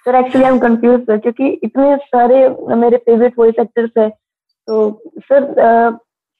sir 0.05 0.15
actually 0.15 0.45
I 0.45 0.51
am 0.51 0.59
confuse 0.59 1.01
sir 1.01 1.17
क्योंकि 1.17 1.47
इतने 1.63 1.95
सारे 1.97 2.47
मेरे 2.75 2.97
फेवरेट 2.97 3.33
वॉइस 3.39 3.59
एक्टर्स 3.59 3.91
है 3.97 4.09
तो 4.09 5.01
sir 5.19 5.51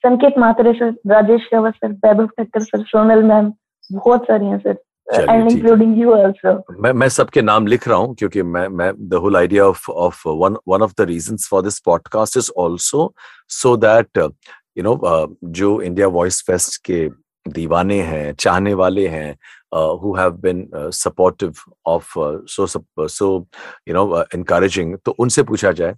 Sanket 0.03 0.37
Mhatre 0.37 0.73
sir 0.73 0.93
Rajesh 1.07 1.49
Rawat 1.53 1.73
sir 1.75 1.91
Vaibhav 2.05 2.27
Thakkar 2.39 2.61
sir 2.61 2.83
Sonal 2.87 3.23
ma'am 3.23 3.53
बहुत 3.91 4.23
सारी 4.23 4.45
हैं 4.45 4.57
sir. 4.59 4.77
And 5.19 5.51
including 5.51 5.99
you 6.01 6.13
also 6.13 6.53
मैं 6.81 6.93
मैं 6.93 7.09
सबके 7.09 7.41
नाम 7.41 7.67
लिख 7.67 7.87
रहा 7.87 7.97
हूँ 7.97 8.15
क्योंकि 8.15 8.43
मैं 8.43 8.67
मैं 8.67 8.91
the 9.09 9.13
whole 9.23 9.37
idea 9.37 9.65
of 9.65 9.91
of 9.91 10.27
one 10.27 10.57
one 10.67 10.81
of 10.81 10.93
the 10.97 11.07
reasons 11.07 11.47
for 11.51 11.61
this 11.61 11.79
podcast 11.79 12.37
is 12.37 12.51
also 12.59 13.13
so 13.49 13.75
that 13.77 14.17
you 14.77 14.83
know 14.83 14.99
जो 15.43 15.81
इंडिया 15.81 16.07
वॉइस 16.07 16.41
फेस्ट 16.47 16.81
के 16.85 17.07
दीवाने 17.47 18.01
हैं 18.01 18.33
चाहने 18.33 18.73
वाले 18.73 19.07
हैं 19.07 19.35
uh, 19.73 19.95
who 19.97 20.15
have 20.15 20.41
been 20.41 20.69
uh, 20.73 20.91
supportive 20.91 21.63
of 21.85 22.09
uh, 22.17 22.37
so 22.45 22.67
so 23.07 23.47
you 23.85 23.93
know 23.93 24.05
uh, 24.13 24.25
encouraging 24.33 24.97
तो 25.05 25.15
उनसे 25.19 25.43
पूछा 25.43 25.71
जाए 25.71 25.95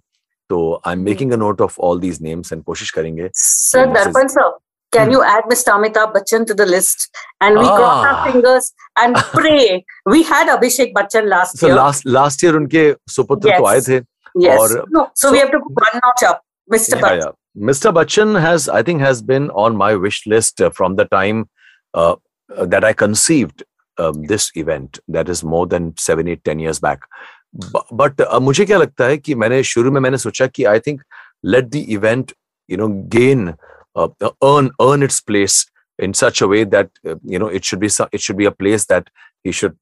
तो 0.50 0.58
I'm 0.84 1.04
making 1.08 1.32
a 1.32 1.36
note 1.36 1.60
of 1.60 1.78
all 1.78 2.00
these 2.04 2.20
names 2.26 2.52
and 2.52 2.64
कोशिश 2.64 2.90
करेंगे। 2.90 3.30
Sir 3.34 3.86
Darpan 3.96 4.30
sir 4.36 4.50
can 4.91 5.11
you 5.11 5.23
add 5.23 5.43
Mr. 5.45 5.73
Amitabh 5.73 6.13
Bachchan 6.13 6.45
to 6.45 6.53
the 6.53 6.65
list 6.65 7.09
and 7.39 7.57
we 7.57 7.65
ah. 7.65 7.75
cross 7.77 8.05
our 8.05 8.31
fingers 8.31 8.73
and 8.97 9.15
pray 9.15 9.85
we 10.05 10.23
had 10.23 10.47
Abhishek 10.47 10.93
Bachchan 10.93 11.27
last 11.27 11.57
so 11.57 11.67
year 11.67 11.75
last 11.75 12.05
last 12.05 12.43
year 12.43 12.55
उनके 12.55 12.83
सुपुत्र 13.09 13.49
yes. 13.49 13.59
तो 13.59 13.65
आए 13.65 13.81
थे 13.81 13.99
yes 14.45 14.59
और, 14.59 14.85
no, 14.89 15.07
so, 15.13 15.27
so 15.27 15.31
we 15.31 15.39
have 15.39 15.51
to 15.51 15.59
go 15.59 15.73
one 15.85 16.01
notch 16.03 16.23
up 16.31 16.43
Mr. 16.71 16.95
Yeah, 16.95 17.01
Bachchan 17.01 17.25
yeah. 17.25 17.69
Mr. 17.71 17.93
Bachchan 17.99 18.39
has 18.41 18.69
I 18.69 18.83
think 18.83 19.01
has 19.01 19.21
been 19.21 19.49
on 19.65 19.77
my 19.83 19.95
wish 19.95 20.25
list 20.27 20.61
from 20.73 20.95
the 20.95 21.05
time 21.05 21.49
uh, 21.93 22.15
uh, 22.57 22.65
that 22.65 22.83
I 22.83 22.93
conceived 22.93 23.63
um, 23.97 24.23
this 24.23 24.51
event 24.55 24.99
that 25.07 25.29
is 25.29 25.43
more 25.43 25.67
than 25.67 25.93
seven 25.97 26.27
eight 26.27 26.43
ten 26.43 26.59
years 26.59 26.79
back 26.79 27.07
but 27.53 28.21
uh, 28.21 28.39
मुझे 28.39 28.65
क्या 28.65 28.77
लगता 28.77 29.05
है 29.05 29.17
कि 29.17 29.35
मैंने 29.35 29.63
शुरू 29.63 29.91
में 29.91 29.99
मैंने 30.01 30.17
सोचा 30.17 30.45
कि 30.47 30.63
I 30.63 30.79
think 30.79 31.01
let 31.45 31.65
the 31.69 31.75
event 31.95 32.31
you 32.71 32.77
know 32.77 32.87
gain 33.15 33.53
earn 33.96 34.70
earn 34.80 35.02
its 35.02 35.20
place 35.20 35.58
in 35.98 36.14
such 36.14 36.42
a 36.42 36.46
way 36.46 36.64
that 36.64 36.90
uh, 37.08 37.16
you 37.24 37.38
know 37.38 37.48
it 37.48 37.64
should 37.64 37.80
be 37.80 37.90
it 38.12 38.20
should 38.20 38.38
be 38.38 38.46
a 38.46 38.56
place 38.62 38.86
that 38.86 39.08
he 39.44 39.52
should 39.52 39.76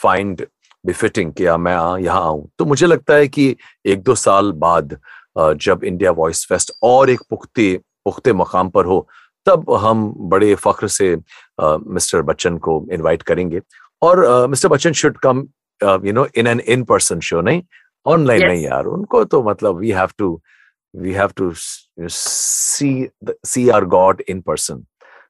find 0.00 0.44
befitting 0.86 1.32
कि 1.38 1.44
मैं 1.58 1.76
यहाँ 2.04 2.22
आऊँ। 2.22 2.48
तो 2.58 2.64
मुझे 2.64 2.86
लगता 2.86 3.14
है 3.14 3.28
कि 3.28 3.56
एक 3.86 4.02
दो 4.02 4.14
साल 4.14 4.52
बाद 4.66 4.98
uh, 5.38 5.54
जब 5.54 5.84
इंडिया 5.84 6.10
वॉइस 6.10 6.44
फेस्ट 6.48 6.72
और 6.82 7.10
एक 7.10 7.20
पुख्ते 7.30 7.72
पुख्ते 8.04 8.32
मकाम 8.32 8.68
पर 8.70 8.84
हो 8.86 9.06
तब 9.46 9.70
हम 9.80 10.12
बड़े 10.30 10.54
फख्र 10.54 10.88
से 10.88 11.16
मिस्टर 11.60 12.22
बच्चन 12.22 12.56
को 12.58 12.86
इनवाइट 12.92 13.22
करेंगे। 13.22 13.60
और 14.02 14.46
Mr 14.48 14.68
Bachchan 14.68 14.92
should 14.92 15.16
come 15.26 15.46
you 16.06 16.12
know 16.12 16.26
in 16.36 16.46
an 16.46 16.60
in 16.60 16.84
person 16.84 17.20
show 17.20 17.40
नहीं? 17.40 17.62
ऑनलाइन 18.06 18.46
नहीं 18.46 18.64
यार 18.64 18.84
उनको 18.86 19.24
तो 19.24 19.42
मतलब 19.42 19.76
we 19.78 19.90
have 19.90 20.10
to 20.18 20.40
we 20.94 21.12
have 21.12 21.32
to 21.36 21.52
see 21.56 23.08
see 23.46 23.68
our 23.76 23.84
god 23.94 24.22
in 24.28 24.40
person 24.46 24.84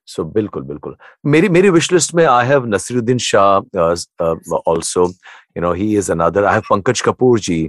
so 0.07 0.25
बिल्कुल 0.37 0.63
बिल्कुल 0.63 0.97
मेरी 1.35 1.49
मेरी 1.57 1.71
विश 1.71 1.93
लिस्ट 1.93 2.15
में 2.15 2.25
I 2.25 2.47
have 2.47 2.67
Naseeruddin 2.75 3.19
Shah 3.29 3.79
also 4.69 5.07
you 5.57 5.63
know 5.63 5.73
he 5.73 5.97
is 5.99 6.13
another 6.13 6.45
I 6.45 6.55
have 6.55 6.63
Pankaj 6.71 7.01
Kapur 7.09 7.41
ji 7.49 7.61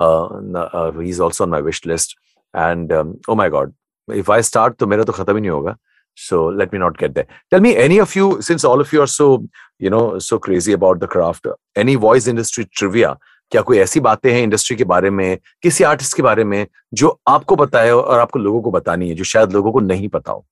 he 0.00 1.08
is 1.10 1.20
also 1.22 1.44
on 1.44 1.50
my 1.50 1.62
wish 1.62 1.86
list 1.86 2.18
and 2.54 2.92
oh 3.28 3.34
my 3.34 3.48
god 3.50 3.72
if 4.08 4.32
I 4.32 4.42
start 4.52 4.76
तो 4.78 4.86
मेरा 4.86 5.04
तो 5.04 5.12
खत्म 5.12 5.34
ही 5.34 5.40
नहीं 5.40 5.50
होगा 5.50 5.76
So 6.18 6.46
let 6.46 6.72
me 6.72 6.78
not 6.80 6.98
get 6.98 7.14
there. 7.14 7.28
Tell 7.48 7.60
me, 7.60 7.76
any 7.76 7.98
of 7.98 8.14
you, 8.16 8.42
since 8.42 8.64
all 8.64 8.80
of 8.80 8.92
you 8.92 9.00
are 9.02 9.06
so, 9.06 9.46
you 9.78 9.88
know, 9.88 10.18
so 10.18 10.38
crazy 10.40 10.72
about 10.72 10.98
the 10.98 11.06
craft, 11.06 11.46
any 11.76 11.94
voice 11.94 12.26
industry 12.26 12.64
trivia? 12.64 13.16
क्या 13.50 13.62
कोई 13.62 13.78
ऐसी 13.78 14.00
बातें 14.00 14.32
हैं 14.32 14.42
इंडस्ट्री 14.42 14.76
के 14.76 14.84
बारे 14.84 15.10
में 15.10 15.38
किसी 15.62 15.84
आर्टिस्ट 15.84 16.16
के 16.16 16.22
बारे 16.22 16.44
में 16.44 16.66
जो 16.94 17.20
आपको 17.28 17.56
पता 17.56 17.80
है 17.80 17.96
और 17.96 18.18
आपको 18.20 18.38
लोगों 18.38 18.60
को 18.62 18.70
बतानी 18.70 19.08
है 19.08 19.14
जो 19.14 19.24
शायद 19.24 19.52
लोगों 19.52 19.72
को 19.72 19.80
नहीं 19.80 20.08
पता 20.08 20.32
हो? 20.32 20.46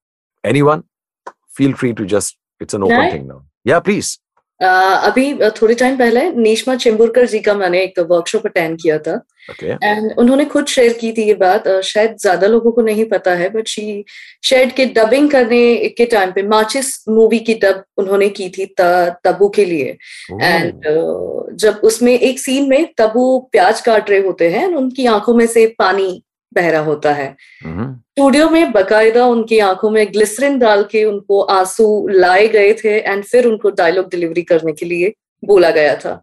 Anyone 0.62 0.82
feel 1.56 1.72
free 1.74 1.92
to 1.92 2.04
just 2.04 2.38
it's 2.62 2.74
an 2.74 2.82
open 2.82 3.12
thing 3.12 3.26
now 3.28 3.40
या 3.66 3.80
प्लीज़ 3.80 4.18
अभी 4.60 5.32
थोड़े 5.56 5.74
टाइम 5.74 5.96
पहले 5.96 6.28
नीशमा 6.32 6.74
चिम्बुरकर 6.76 7.26
जी 7.26 7.38
का 7.40 7.54
मैंने 7.54 7.82
एक 7.82 7.98
वर्कशॉप 8.00 8.46
अटेंड 8.46 8.78
किया 8.82 8.98
था। 8.98 9.20
And 9.50 10.04
okay. 10.04 10.18
उन्होंने 10.18 10.44
खुद 10.44 10.66
शेयर 10.66 10.92
की 10.92 11.10
थी 11.12 11.22
ये 11.22 11.34
बात। 11.34 11.68
शायद 11.84 12.16
ज़्यादा 12.20 12.46
लोगों 12.46 12.70
को 12.72 12.82
नहीं 12.82 13.04
पता 13.04 13.34
है 13.34 13.48
बट 13.50 13.68
शी 13.68 14.04
शेयर 14.44 14.70
के 14.76 14.86
डबिंग 14.94 15.30
करने 15.30 15.88
के 15.88 16.04
टाइम 16.06 16.32
पे 16.32 16.42
माचिस 16.42 16.88
मूवी 17.08 17.38
की 17.38 17.54
डब 17.54 17.84
उन्होंने 17.98 18.28
की 18.28 18.48
थी 18.48 18.66
तबू 18.80 19.48
के 19.48 19.64
लिए। 19.64 19.96
एंड 20.32 20.72
uh, 20.72 21.56
जब 21.56 21.80
उसमें 21.84 22.12
एक 22.12 22.38
सीन 22.38 22.68
में 22.68 22.86
तबू 22.98 23.38
प्याज 23.52 23.80
काट 23.80 24.10
रहे 24.10 24.20
होते 24.20 24.48
हैं 24.50 24.66
उनकी 24.74 25.06
आँखों 25.06 25.34
में 25.34 25.46
से 25.46 25.66
पानी 25.78 26.22
बह 26.56 26.70
रहा 26.70 26.82
होता 26.82 27.12
है। 27.12 27.28
स्टूडियो 27.62 28.48
में 28.50 28.72
बकायदा 28.72 29.26
उनकी 29.26 29.58
आँखों 29.60 29.90
में 29.90 30.06
ग्लिसरिन 30.12 30.58
डाल 30.58 30.84
के 30.90 31.04
उनको 31.04 31.40
आँसू 31.52 31.86
लाए 32.08 32.46
गए 32.48 32.72
थे 32.74 32.98
एंड 33.00 33.24
फिर 33.24 33.46
उनको 33.46 33.70
डायलॉग 33.80 34.10
डिलीवरी 34.10 34.42
करने 34.52 34.72
के 34.72 34.86
लिए 34.86 35.12
बोला 35.42 35.70
गया 35.70 35.94
था। 35.96 36.22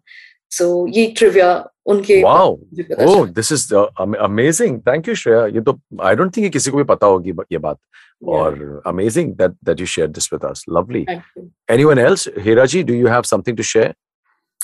सो 0.52 0.64
so, 0.66 0.96
ये 0.96 1.06
ट्रिविया 1.18 1.50
उनके 1.86 2.22
ओह 2.24 3.28
this 3.28 3.52
is 3.52 3.74
amazing 3.76 4.80
thank 4.88 5.08
you 5.08 5.16
Shreya 5.16 5.46
ये 5.46 5.62
तो 5.62 5.80
आई 6.04 6.16
डोंट 6.16 6.36
थिंक 6.38 6.52
किसी 6.54 6.72
को 6.72 6.78
भी 6.78 6.84
पता 6.92 7.08
होगी 7.08 7.34
ये 7.52 7.58
बात। 7.58 7.78
और 8.36 8.82
amazing 8.88 9.34
that 9.38 9.52
that 9.66 9.80
you 9.80 9.86
share 9.86 10.08
this 10.08 10.32
with 10.34 10.46
us 10.50 10.64
lovely 10.70 11.06
anyone 11.72 12.00
else 12.00 12.28
Heera 12.40 12.66
ji 12.66 12.84
do 12.84 12.94
you 12.94 13.08
have 13.08 13.22
something 13.32 13.58
to 13.58 13.64
share 13.64 13.94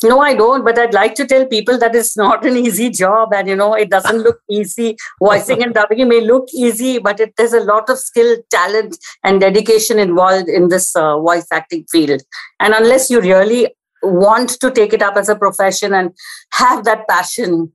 No, 0.04 0.22
I 0.22 0.34
don't, 0.34 0.64
but 0.64 0.80
I'd 0.80 0.94
like 0.94 1.16
to 1.16 1.26
tell 1.26 1.46
people 1.46 1.78
that 1.78 1.94
it's 1.94 2.16
not 2.16 2.46
an 2.46 2.56
easy 2.56 2.90
job 2.90 3.34
and 3.34 3.50
you 3.50 3.56
know 3.56 3.74
it 3.74 3.90
doesn't 3.90 4.20
look 4.20 4.40
easy. 4.50 4.96
Voicing 5.20 5.62
and 5.62 5.74
dubbing 5.74 6.08
may 6.08 6.22
look 6.22 6.48
easy, 6.54 7.00
but 7.00 7.20
it, 7.20 7.34
there's 7.36 7.54
a 7.54 7.60
lot 7.60 7.90
of 7.90 7.98
skill, 7.98 8.38
talent, 8.50 8.98
and 9.24 9.42
dedication 9.42 10.00
involved 10.00 10.48
in 10.48 10.70
this 10.70 10.96
uh, 10.96 11.20
voice 11.20 11.48
acting 11.52 11.86
field. 11.92 12.22
And 12.60 12.74
unless 12.74 13.10
you 13.10 13.20
really 13.20 13.76
want 14.02 14.52
to 14.62 14.72
take 14.72 14.94
it 14.94 15.02
up 15.02 15.18
as 15.18 15.28
a 15.28 15.36
profession 15.36 15.94
and 15.94 16.12
have 16.54 16.86
that 16.86 17.06
passion, 17.10 17.74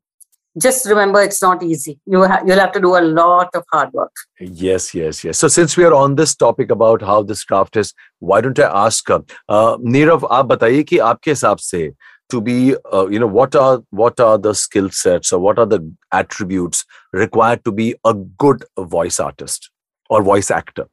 just 0.60 0.87
remember 0.87 1.20
it's 1.20 1.42
not 1.42 1.62
easy 1.62 1.98
you 2.06 2.24
ha- 2.24 2.42
you'll 2.46 2.58
have 2.58 2.70
to 2.72 2.80
do 2.80 2.96
a 2.96 3.00
lot 3.00 3.48
of 3.54 3.64
hard 3.72 3.92
work 3.92 4.12
yes 4.38 4.94
yes 4.94 5.24
yes 5.24 5.38
so 5.38 5.48
since 5.48 5.76
we 5.76 5.84
are 5.84 5.94
on 5.94 6.14
this 6.14 6.34
topic 6.34 6.70
about 6.70 7.02
how 7.02 7.22
this 7.22 7.42
craft 7.44 7.76
is 7.76 7.92
why 8.20 8.40
don't 8.40 8.58
i 8.58 8.87
ask 8.87 9.10
uh, 9.10 9.20
uh, 9.48 9.76
nirav 9.78 10.28
aap 10.30 10.48
bataiye 10.52 10.87
ki 10.90 11.00
aapke 11.08 11.30
hisab 11.32 11.64
se 11.68 11.82
to 12.30 12.40
be 12.40 12.74
uh, 12.92 13.06
you 13.08 13.18
know 13.18 13.26
what 13.26 13.54
are 13.54 13.82
what 13.90 14.20
are 14.20 14.38
the 14.38 14.54
skill 14.54 14.88
sets 14.90 15.32
or 15.32 15.40
what 15.40 15.58
are 15.58 15.66
the 15.66 15.80
attributes 16.12 16.84
required 17.12 17.64
to 17.64 17.72
be 17.72 17.94
a 18.04 18.14
good 18.44 18.64
voice 18.94 19.20
artist 19.20 19.70
or 20.10 20.22
voice 20.22 20.50
actor? 20.50 20.87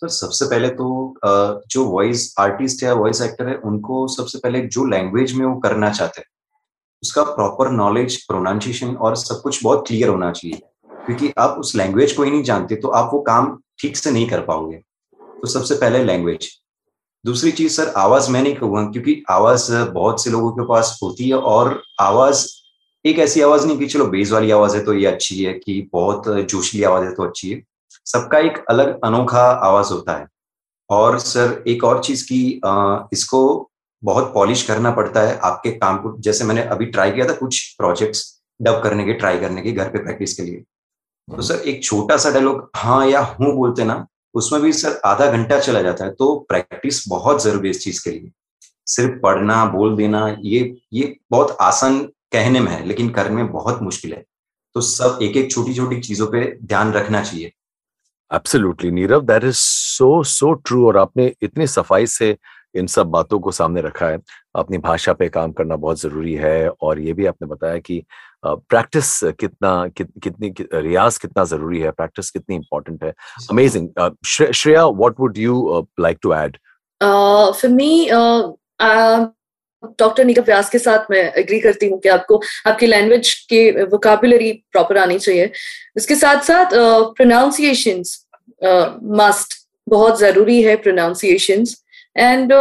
तो 0.00 0.08
सबसे 0.08 0.44
पहले 0.46 0.68
तो 0.68 0.86
जो 1.70 1.84
voice 1.84 2.34
artist 2.40 2.82
या 2.82 2.92
voice 2.94 3.20
actor 3.22 3.48
है 3.48 3.56
उनको 3.64 4.06
सबसे 4.16 4.38
पहले 4.38 4.60
जो 4.76 4.84
लैंग्वेज 4.84 5.32
में 5.32 5.46
वो 5.46 5.54
करना 5.60 5.90
चाहते 5.90 6.20
हैं 6.20 6.28
उसका 7.02 7.22
प्रॉपर 7.22 7.70
नॉलेज 7.70 8.16
प्रोनाउंसिएशन 8.26 8.94
और 8.96 9.16
सब 9.16 9.40
कुछ 9.42 9.62
बहुत 9.64 9.86
क्लियर 9.86 10.08
होना 10.08 10.30
चाहिए। 10.32 10.60
क्योंकि 11.06 11.32
आप 11.38 11.56
उस 11.58 11.74
लैंग्वेज 11.76 12.12
को 12.12 12.22
ही 12.22 12.30
नहीं 12.30 12.42
जानते 12.42 12.76
तो 12.76 12.88
आप 12.88 13.10
वो 13.12 13.20
काम 13.20 13.56
ठीक 13.80 13.96
से 13.96 14.10
नहीं 14.10 14.28
कर 14.28 14.40
पाओगे। 14.44 14.76
तो 15.40 15.46
सबसे 15.48 15.74
पहले 15.74 16.04
लैंग्वेज 16.04 16.48
दूसरी 17.26 17.50
चीज़ 17.52 17.72
सर 17.72 17.92
आवाज़ 17.96 18.30
मैं 18.30 18.42
नहीं 18.42 18.54
कहूँगा 18.54 18.82
क्योंकि 18.92 19.22
आवाज़ 19.30 19.72
बहुत 19.92 20.22
से 20.24 20.30
लोगों 20.30 20.50
के 20.52 20.66
पास 20.66 20.98
होती 21.02 21.28
है 21.28 21.36
और 21.52 21.80
आवाज़ 22.00 22.46
एक 23.04 23.18
ऐसी 23.18 23.40
आवाज़ 23.40 23.66
नहीं 23.66 23.78
कि 23.78 23.86
चलो 23.86 24.06
बेस 24.06 24.32
वाली 24.32 24.50
आवाज़ 24.50 24.76
है 24.76 24.84
तो 24.84 24.94
ये 24.94 25.06
अच्छी 25.06 25.42
है 25.44 25.52
कि 25.54 25.88
बहुत 25.92 26.28
जोशली 26.28 26.82
आवाज़ 26.82 27.04
है 27.04 27.14
तो 27.14 27.22
अच्छी 27.22 27.50
है। 27.50 27.62
सबका 28.06 28.38
एक 28.38 28.64
अलग 28.70 28.98
अनोखा 29.04 29.42
आवाज़ 29.42 29.92
होता 29.92 30.16
है। 30.18 30.26
और 30.90 31.18
सर 31.18 31.62
एक 31.68 31.84
और 31.84 32.02
चीज़ 32.04 32.24
की 32.24 32.42
इसको 33.12 33.70
बहुत 34.02 34.32
पॉलिश 34.34 34.62
करना 34.62 34.90
पड़ता 34.90 35.20
है 35.20 35.38
आपके 35.44 35.70
काम 35.72 35.98
को। 35.98 36.16
जैसे 36.20 36.44
मैंने 36.44 36.62
अभी 36.64 36.86
ट्राई 36.86 37.10
किया 37.10 37.28
था 37.28 37.32
कुछ 37.34 37.62
प्रोजेक्ट्स 37.78 38.24
डब 38.60 38.82
करने 38.82 39.04
के 39.04 39.12
ट्राई 39.14 39.38
करने 39.38 39.62
के 39.62 39.72
घर 39.72 39.88
पे 39.88 39.98
प्रैक्टिस 39.98 40.34
के 40.34 40.42
लिए। 40.42 40.64
तो 41.28 41.42
सर 41.42 41.68
एक 41.68 41.84
छोटा 41.84 42.16
सा 42.16 42.30
डायलॉग 42.30 42.70
हाँ 42.76 43.06
या 43.06 43.20
हूँ 43.20 43.54
बोलते 43.56 43.84
ना 43.84 44.06
उसमें 44.36 44.62
भी 44.62 44.72
सर 44.72 45.00
आधा 45.04 45.30
घंटा 45.32 45.58
चला 45.60 45.82
जाता 45.82 46.04
है। 46.04 46.10
तो 46.10 46.34
प्रैक्टिस 46.48 47.04
बहुत 47.08 47.42
ज़रूरी 47.42 47.68
है 47.68 47.70
इस 47.70 47.82
चीज़ 47.84 48.02
के 48.04 48.10
लिए। 48.10 48.30
सिर्फ़ 48.86 49.18
पढ़ना, 49.20 49.64
बोल 49.66 49.96
देना, 49.96 50.26
ये 50.40 50.74
ये 50.92 51.16
बहुत 51.30 51.56
आसान 51.60 51.98
कहने 52.32 52.60
में 52.60 52.70
है, 52.72 52.84
लेकिन 52.86 53.10
करने 53.10 53.36
में 53.36 53.52
बहुत 53.52 53.82
मुश्किल 53.82 54.12
है। 54.12 54.24
तो 54.76 54.80
सब 54.80 55.18
एक 55.22 55.36
एक 55.36 55.50
छोटी 55.50 55.74
छोटी 55.74 56.00
चीज़ों 56.00 56.26
पे 56.26 56.44
ध्यान 56.64 56.92
रखना 56.92 57.22
चाहिए। 57.22 57.52
Absolutely 58.30 58.90
Neerav 58.90 59.22
that 59.22 59.44
is 59.44 59.56
so 59.56 60.22
so 60.24 60.52
true 60.54 60.86
और 60.86 60.96
आपने 60.96 61.32
इतनी 61.42 61.66
सफ़ाई 61.66 62.06
से 62.06 62.36
इन 62.74 62.86
सब 62.86 63.06
बातों 63.06 63.38
को 63.40 63.50
सामने 63.52 63.80
रखा 63.80 64.06
है। 64.06 64.18
अपनी 64.56 64.78
भाषा 64.78 65.12
पे 65.12 65.28
काम 65.28 65.52
करना 65.52 65.76
बहुत 65.76 66.00
ज़रूरी 66.00 66.34
है 66.34 66.68
और 66.70 66.98
ये 67.00 67.12
भी 67.12 67.26
आपने 67.26 67.48
बताया 67.48 67.78
कि 67.78 68.02
प्रैक्टिस 68.68 69.08
कितना 69.40 69.70
कि, 69.88 70.04
कितनी 70.22 70.50
कि, 70.50 70.68
रियाज 70.74 71.18
कितना 71.18 71.44
ज़रूरी 71.44 71.80
है 71.80 71.90
प्रैक्टिस 71.92 72.30
कितनी 72.30 72.56
इंपॉर्टेंट 72.56 73.04
है। 73.04 73.12
Amazing 73.50 73.88
Shreya 74.26 74.86
what 74.86 75.20
would 75.20 75.38
you 75.38 75.86
like 76.00 76.18
to 76.22 76.34
add 76.34 76.56
for 77.00 77.70
me 77.70 78.08
doctor 80.00 80.24
Neerav 80.24 80.42
Vyas 80.42 80.68
के 80.70 80.78
साथ 80.78 81.10
मैं 81.10 81.22
एग्री 81.38 81.58
करती 81.60 81.86
हूँ 81.88 81.98
कि 82.00 82.08
आपको 82.08 82.40
आपकी 82.66 82.86
लैंग्वेज 82.86 83.32
के 83.50 83.84
वोकाबुलरी 83.84 84.52
प्रॉपर 84.72 84.98
आनी 84.98 85.18
चाहिए। 85.18 85.50
इसके 85.96 86.14
साथ 86.16 86.40
साथ 86.42 86.70
प्रोनाउंसिएशन 87.16 88.02
मस्ट 89.16 89.54
बहुत 89.88 90.18
ज़रूरी 90.20 90.62
है 90.62 90.76
प्रोनाउंसिएशन 90.76 91.64
एंड 92.16 92.52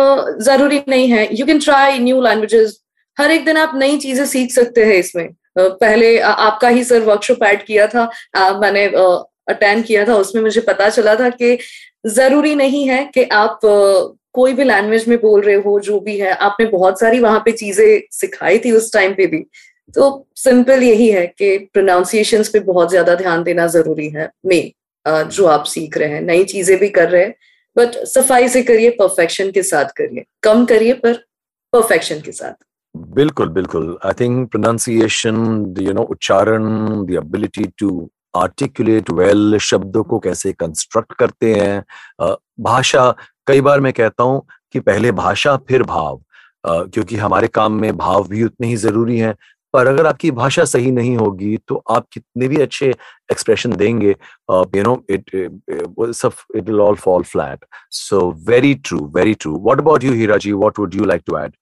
ज़रूरी 0.44 0.82
नहीं 0.90 1.08
है। 1.10 1.28
You 1.36 1.46
can 1.46 1.60
try 1.60 2.00
new 2.00 2.22
languages 2.22 2.80
हर 3.18 3.32
एक 3.32 3.46
दिन 3.46 3.58
आप 3.58 3.72
नई 3.76 3.98
चीज़ें 3.98 4.26
सीख 4.26 4.52
सकते 4.52 4.86
हैं 4.86 4.96
इसमें। 4.96 5.28
पहले 5.58 6.18
आपका 6.20 6.68
ही 6.70 6.84
सर 6.84 7.02
वर्कशॉप 7.04 7.44
ऐड 7.44 7.64
किया 7.66 7.88
था 7.88 8.10
मैंने 8.60 8.86
अटेंड 9.50 9.84
किया 9.86 10.06
था, 10.08 10.16
उसमें 10.16 10.42
मुझे 10.44 10.62
पता 10.62 10.90
चला 10.90 11.16
था 11.16 11.30
कि 11.32 11.58
ज़रूरी 12.08 12.56
नहीं 12.56 12.88
है 12.88 13.04
कि 13.14 13.24
आप 13.34 13.60
कोई 14.34 14.54
भी 14.54 14.64
लैंग्वेज 14.64 15.08
में 15.08 15.18
बोल 15.20 15.42
रहे 15.42 15.56
हो, 15.56 15.80
जो 15.80 16.00
भी 16.00 16.18
है, 16.18 16.32
आपने 16.32 16.66
बहुत 16.68 17.00
सारी 17.00 17.20
वहाँ 17.20 17.40
पे 17.46 17.52
चीज़ें 17.54 18.02
सिखाई 18.12 18.60
थी 18.60 18.72
उस 18.72 18.92
टाइम 18.94 19.14
पे 19.14 19.28
भी। 19.28 19.46
तो 19.94 20.28
सिंपल 20.38 20.84
यही 20.84 21.10
है 21.10 21.26
कि 21.30 21.58
प्रोनाउंसिएशन 21.74 22.44
पे 22.54 22.60
बहुत 22.62 22.90
ज़्यादा 22.90 23.16
ध्यान 23.16 23.44
देना 23.44 23.68
ज़रूरी 23.70 24.10
है 24.10 24.30
मे 24.46 24.60
जो 25.06 25.46
आप 25.48 25.66
सीख 25.66 25.98
रहे 25.98 26.10
हैं, 26.10 26.22
नई 26.22 26.44
चीज़ें 26.46 26.78
भी 26.80 26.90
कर 26.90 27.10
रहे 27.10 27.24
हैं 27.24 27.36
बट 27.76 27.96
सफ़ाई 28.08 28.48
से 28.50 28.64
करिए 28.64 28.90
परफेक्शन 29.00 29.52
के 29.52 29.64
साथ 29.64 29.86
करिए। 29.98 30.24
कम 30.44 30.66
करिए, 30.66 30.94
पर 30.94 31.14
परफेक्शन 31.74 32.20
के 32.22 32.32
साथ। 32.32 32.65
बिल्कुल 32.96 33.50
बिल्कुल। 33.50 33.98
I 34.06 34.14
think 34.20 34.50
pronunciation 34.52 35.76
you 35.80 35.94
know 35.94 36.02
उच्चारण 36.12 36.66
the 37.06 37.12
ability 37.18 37.64
to 37.78 38.10
articulate 38.38 39.10
well 39.12 39.58
शब्दों 39.62 40.04
को 40.04 40.20
कैसे 40.20 40.52
कंस्ट्रक्ट 40.54 41.14
करते 41.20 41.54
हैं। 41.54 42.36
भाषा, 42.64 43.10
कई 43.48 43.62
बार 43.62 43.80
मैं 43.80 43.94
कहता 43.94 44.24
हूँ 44.24 44.42
कि 44.74 44.80
पहले 44.80 45.12
भाषा, 45.12 45.56
फिर 45.58 45.84
भाव। 45.84 46.22
क्योंकि 46.66 47.16
हमारे 47.16 47.48
काम 47.48 47.74
में 47.82 47.96
भाव 47.98 48.28
भी 48.28 48.44
उतने 48.44 48.68
ही 48.68 48.76
ज़रूरी 48.78 49.18
हैं। 49.18 49.36
पर 49.74 49.88
अगर 49.88 50.06
आपकी 50.08 50.32
भाषा 50.32 50.64
सही 50.66 50.92
नहीं 50.92 51.16
होगी 51.18 51.58
तो 51.68 51.84
आप 51.92 52.06
कितने 52.14 52.48
भी 52.48 52.58
अच्छे 52.62 52.88
एक्सप्रेशन 53.32 53.76
देंगे 53.76 54.10
you 54.10 54.84
know 54.84 54.94
it 55.10 55.36
it 55.36 56.70
will 56.70 56.80
all 56.82 56.96
fall 56.96 57.24
flat 57.24 57.66
so 57.92 58.20
very 58.50 58.74
true 58.86 59.00
very 59.16 59.34
true 59.34 59.56
what 59.64 59.80
about 59.80 60.04
you 60.04 60.14
Heera 60.14 60.38
ji 60.38 60.52
what 60.54 60.80
would 60.80 60.96
you 60.96 61.06
like 61.06 61.22
to 61.28 61.38
add 61.40 61.54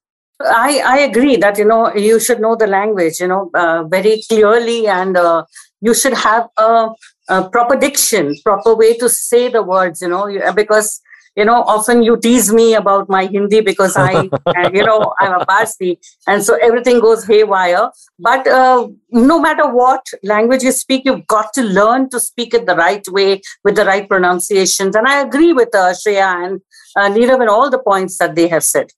I, 0.46 0.82
I 0.86 1.00
agree 1.00 1.36
that 1.38 1.58
you 1.58 1.66
know 1.66 1.94
you 1.94 2.20
should 2.20 2.40
know 2.40 2.56
the 2.56 2.68
language 2.68 3.20
you 3.20 3.28
know 3.28 3.50
uh, 3.54 3.84
very 3.84 4.24
clearly 4.28 4.88
and 4.88 5.18
uh, 5.18 5.46
you 5.82 5.94
should 5.94 6.14
have 6.14 6.48
a, 6.58 6.90
a, 7.30 7.50
proper 7.50 7.76
diction 7.76 8.36
proper 8.44 8.76
way 8.76 8.98
to 8.98 9.10
say 9.10 9.50
the 9.50 9.64
words 9.64 10.02
you 10.02 10.08
know 10.10 10.28
because 10.56 11.02
you 11.36 11.46
know, 11.46 11.64
often 11.64 12.04
you 12.04 12.18
tease 12.18 12.54
me 12.54 12.76
about 12.76 13.10
my 13.10 13.26
Hindi 13.26 13.62
because 13.62 13.96
I, 13.98 14.30
you 14.74 14.84
know, 14.84 15.14
I'm 15.20 15.42
a 15.42 15.46
Parsi, 15.46 16.00
and 16.28 16.44
so 16.44 16.58
everything 16.62 17.00
goes 17.00 17.26
haywire. 17.26 17.90
But 18.20 18.48
uh, 18.48 18.88
no 19.10 19.40
matter 19.40 19.68
what 19.68 20.06
language 20.22 20.64
you 20.64 20.72
speak, 20.72 21.04
you've 21.06 21.26
got 21.28 21.54
to 21.54 21.64
learn 21.64 22.10
to 22.12 22.20
speak 22.20 22.54
it 22.54 22.66
the 22.68 22.76
right 22.76 23.04
way 23.10 23.42
with 23.64 23.76
the 23.76 23.86
right 23.86 24.08
pronunciations. 24.08 24.96
And 24.96 25.08
I 25.08 25.22
agree 25.22 25.54
with 25.54 25.74
uh, 25.74 25.94
Shreya 25.94 26.46
and 26.46 26.62
uh, 26.96 27.10
Neerav 27.10 27.42
and 27.42 27.50
all 27.50 27.70
the 27.70 27.80
points 27.80 28.18
that 28.20 28.36
they 28.36 28.48
have 28.48 28.64
said. 28.64 28.92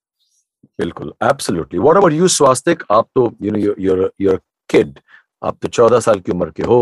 बिल्कुल 0.80 1.14
absolutely 1.24 1.80
what 1.80 1.98
about 1.98 2.14
you 2.14 2.28
Swastik 2.28 2.84
आप 2.92 3.08
तो 3.16 3.32
you 3.42 3.52
know 3.52 3.60
your 3.80 4.10
your 4.22 4.40
kid 4.70 5.00
आप 5.42 5.58
तो 5.62 5.68
चौदह 5.68 6.00
साल 6.00 6.20
की 6.20 6.32
उम्र 6.32 6.50
के 6.50 6.64
हो 6.64 6.80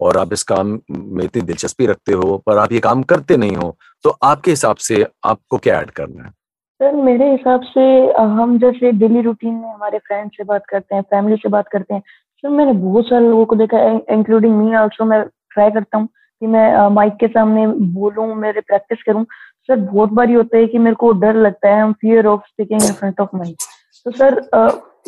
और 0.00 0.16
आप 0.18 0.32
इस 0.32 0.42
काम 0.42 0.78
में 0.90 1.24
इतनी 1.24 1.42
दिलचस्पी 1.42 1.86
रखते 1.86 2.12
हो, 2.12 2.36
पर 2.46 2.58
आप 2.58 2.72
ये 2.72 2.80
काम 2.80 3.02
करते 3.02 3.36
नहीं 3.36 3.56
हो 3.56 3.76
तो 4.04 4.10
आपके 4.22 4.50
हिसाब 4.50 4.76
से 4.76 5.04
आपको 5.24 5.58
क्या 5.58 5.78
ऐड 5.80 5.90
करना 5.90 6.24
है? 6.24 6.30
सर, 6.30 6.92
मेरे 6.94 7.30
हिसाब 7.30 7.62
से 7.68 7.84
हम 8.38 8.58
जैसे 8.58 8.92
डेली 8.92 9.20
रूटीन 9.22 9.54
में 9.54 9.68
हमारे 9.68 9.98
फ्रेंड 9.98 10.30
से 10.30 10.44
बात 10.44 10.66
करते 10.70 10.94
हैं 10.94 11.02
फैमिली 11.02 11.36
से 11.36 11.48
बात 11.48 11.68
करते 11.68 11.94
हैं 11.94 12.00
सर 12.00 12.48
मैंने 12.48 12.72
बहुत 12.72 13.08
सारे 13.08 13.28
लोगों 13.28 13.44
को 13.46 13.56
देखा 13.56 13.78
है 13.78 13.96
इंक्लूडिंग 14.10 14.56
मी 14.56 14.76
ऑल्सो 14.76 15.04
मैं 15.04 15.22
ट्राई 15.52 15.70
करता 15.70 15.98
हूँ 15.98 16.06
कि 16.06 16.46
मैं 16.46 16.88
माइक 16.94 17.12
के 17.20 17.26
सामने 17.28 17.66
बोलूँ, 17.66 18.34
मेरे 18.34 18.60
प्रैक्टिस 18.60 19.02
करूँ 19.02 19.24
सर, 19.68 19.76
बहुत 19.76 20.12
बार 20.12 20.32
होता 20.34 20.56
है 20.58 20.66
कि 20.66 20.78
मेरे 20.78 20.96
को 20.96 21.12
डर 21.20 21.36
लगता 21.36 21.68
है 21.68 21.92
fear 21.92 22.26
of 22.26 22.40
speaking 22.48 22.82
in 22.82 22.92
front 22.92 23.20
of 23.20 23.36
mic 23.36 23.56
तो 24.06 24.10
सर 24.12 24.40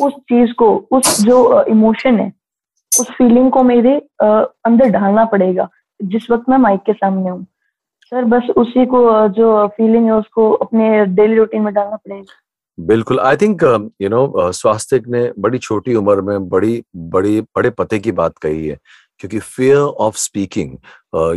उस 0.01 0.13
चीज़ 0.13 0.51
को, 0.53 0.75
उस 0.91 1.21
जो 1.21 1.63
इमोशन 1.67 2.19
है, 2.19 2.31
उस 2.91 3.09
फीलिंग 3.11 3.51
को 3.51 3.63
मेरे 3.63 3.95
अंदर 4.21 4.89
डालना 4.89 5.25
पड़ेगा, 5.25 5.67
जिस 5.99 6.29
वक्त 6.31 6.49
मैं 6.49 6.57
माइक 6.57 6.81
के 6.85 6.93
सामने 6.93 7.29
हूँ। 7.29 7.45
सर, 8.11 8.23
बस 8.25 8.49
उसी 8.57 8.85
को 8.85 9.27
जो 9.29 9.67
फीलिंग 9.67 10.05
है, 10.05 10.11
उसको 10.11 10.51
अपने 10.53 11.05
डेली 11.05 11.35
रूटीन 11.35 11.61
में 11.61 11.73
डालना 11.73 11.95
पड़ेगा। 11.95 12.33
बिल्कुल 12.77 13.19
I 13.19 13.37
think 13.37 13.63
you 14.01 14.09
know 14.09 14.51
Swastik 14.53 15.07
ने 15.07 15.31
बड़ी 15.39 15.57
छोटी 15.57 15.95
उम्र 15.95 16.21
में 16.21 16.49
बड़ी 16.49 16.83
बड़ी, 16.95 17.41
बड़े 17.41 17.69
पते 17.69 17.99
की 17.99 18.11
बात 18.13 18.37
कही 18.37 18.67
है। 18.67 18.77
क्योंकि 19.19 19.39
फियर 19.39 19.77
ऑफ़ 19.77 20.17
स्पीकिंग 20.17 20.77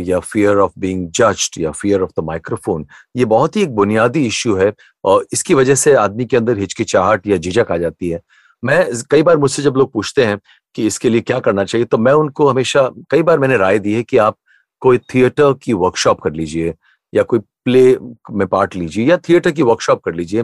या 0.07 0.19
फियर 0.19 0.57
ऑफ़ 0.57 0.71
बीइंग 0.79 1.07
जज्ड 1.11 1.59
या 1.61 1.71
फियर 1.71 2.01
ऑफ़ 2.01 2.11
द 2.19 2.23
माइक्रोफोन 2.25 2.85
ये 3.17 3.25
बहुत 3.25 3.55
ही 3.55 3.61
एक 3.63 3.75
बुनियादी 3.75 4.25
इश्यू 4.27 4.55
है, 4.55 4.71
और 5.03 5.25
इसकी 5.33 5.53
वजह 5.53 5.75
से 5.75 5.93
आदमी 5.95 6.25
के 6.25 6.37
अंदर 6.37 6.57
हिचकिचाहट 6.59 7.27
या 7.27 7.37
झिझक 7.37 7.71
आ 7.71 7.77
जाती 7.77 8.09
है। 8.09 8.21
मैं 8.63 8.85
कई 9.11 9.23
बार 9.23 9.37
मुझसे 9.37 9.61
जब 9.63 9.77
लोग 9.77 9.91
पूछते 9.93 10.25
हैं 10.25 10.39
कि 10.75 10.85
इसके 10.87 11.09
लिए 11.09 11.21
क्या 11.21 11.39
करना 11.39 11.63
चाहिए 11.63 11.85
तो 11.85 11.97
मैं 11.97 12.13
उनको 12.13 12.47
हमेशा, 12.49 12.89
कई 13.11 13.21
बार 13.21 13.39
मैंने 13.39 13.57
राय 13.57 13.79
दी 13.79 13.93
है 13.93 14.03
कि 14.03 14.17
आप 14.17 14.37
कोई 14.81 14.97
थिएटर 15.13 15.53
की 15.63 15.73
वर्कशॉप 15.75 16.21
कर 16.21 16.33
लीजिए, 16.33 16.73
या 17.13 17.23
कोई 17.23 17.39
प्ले 17.39 17.97
में 18.31 18.47
पार्ट 18.47 18.75
लीजिए, 18.75 19.05
या 19.05 19.17
थिएटर 19.29 19.51
की 19.51 19.63
वर्कशॉप 19.63 20.01
कर 20.05 20.13
लीजिए। 20.15 20.43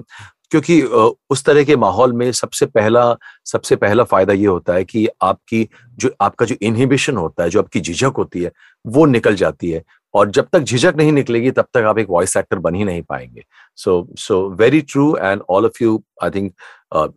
क्योंकि 0.52 0.82
उस 0.82 1.44
तरह 1.46 1.64
के 1.64 1.76
माहौल 1.76 2.14
में 2.14 2.32
सबसे 2.32 2.66
पहला 2.66 3.16
सबसे 3.46 3.76
पहला 3.76 4.04
फ़ायदा 4.04 4.34
ये 4.34 4.46
होता 4.46 4.74
है 4.74 4.84
कि 4.84 5.08
आपकी 5.22 5.68
जो, 5.92 6.12
आपका 6.22 6.46
जो 6.46 6.56
इनहिबिशन 6.62 7.18
होता 7.18 7.44
है, 7.44 7.50
जो 7.50 7.60
आपकी 7.60 7.82
झिझक 7.82 8.14
होती 8.18 8.42
है, 8.44 8.52
वो 8.86 9.06
निकल 9.06 9.36
जाती 9.36 9.72
है। 9.72 9.84
और 10.14 10.30
जब 10.32 10.48
तक 10.54 10.60
झिझक 10.60 10.94
नहीं 10.98 11.12
निकलेगी, 11.12 11.52
तब 11.52 11.66
तक 11.74 11.84
आप 11.88 11.98
एक 12.00 12.08
वॉइस 12.10 12.36
एक्टर 12.38 12.60
बन 12.60 12.76
ही 12.76 12.84
नहीं 12.84 13.02
पाएँगे। 13.02 13.44
So 13.78 14.08
so 14.18 14.48
very 14.60 14.82
true 14.82 15.16
and 15.18 15.42
all 15.50 15.66
of 15.66 15.84
you 15.84 16.02
I 16.24 16.30
think 16.30 16.54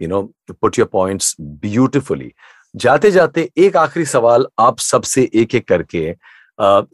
you 0.03 0.09
know 0.09 0.23
put 0.53 0.79
your 0.79 0.89
points 0.93 1.35
beautifully 1.41 2.33
जाते 2.75 3.11
जाते 3.11 3.49
एक 3.59 3.77
आखिरी 3.77 4.05
सवाल 4.07 4.47
आप 4.61 4.79
सबसे 4.81 5.29
एक 5.35 5.55
एक 5.55 5.67
करके 5.69 6.15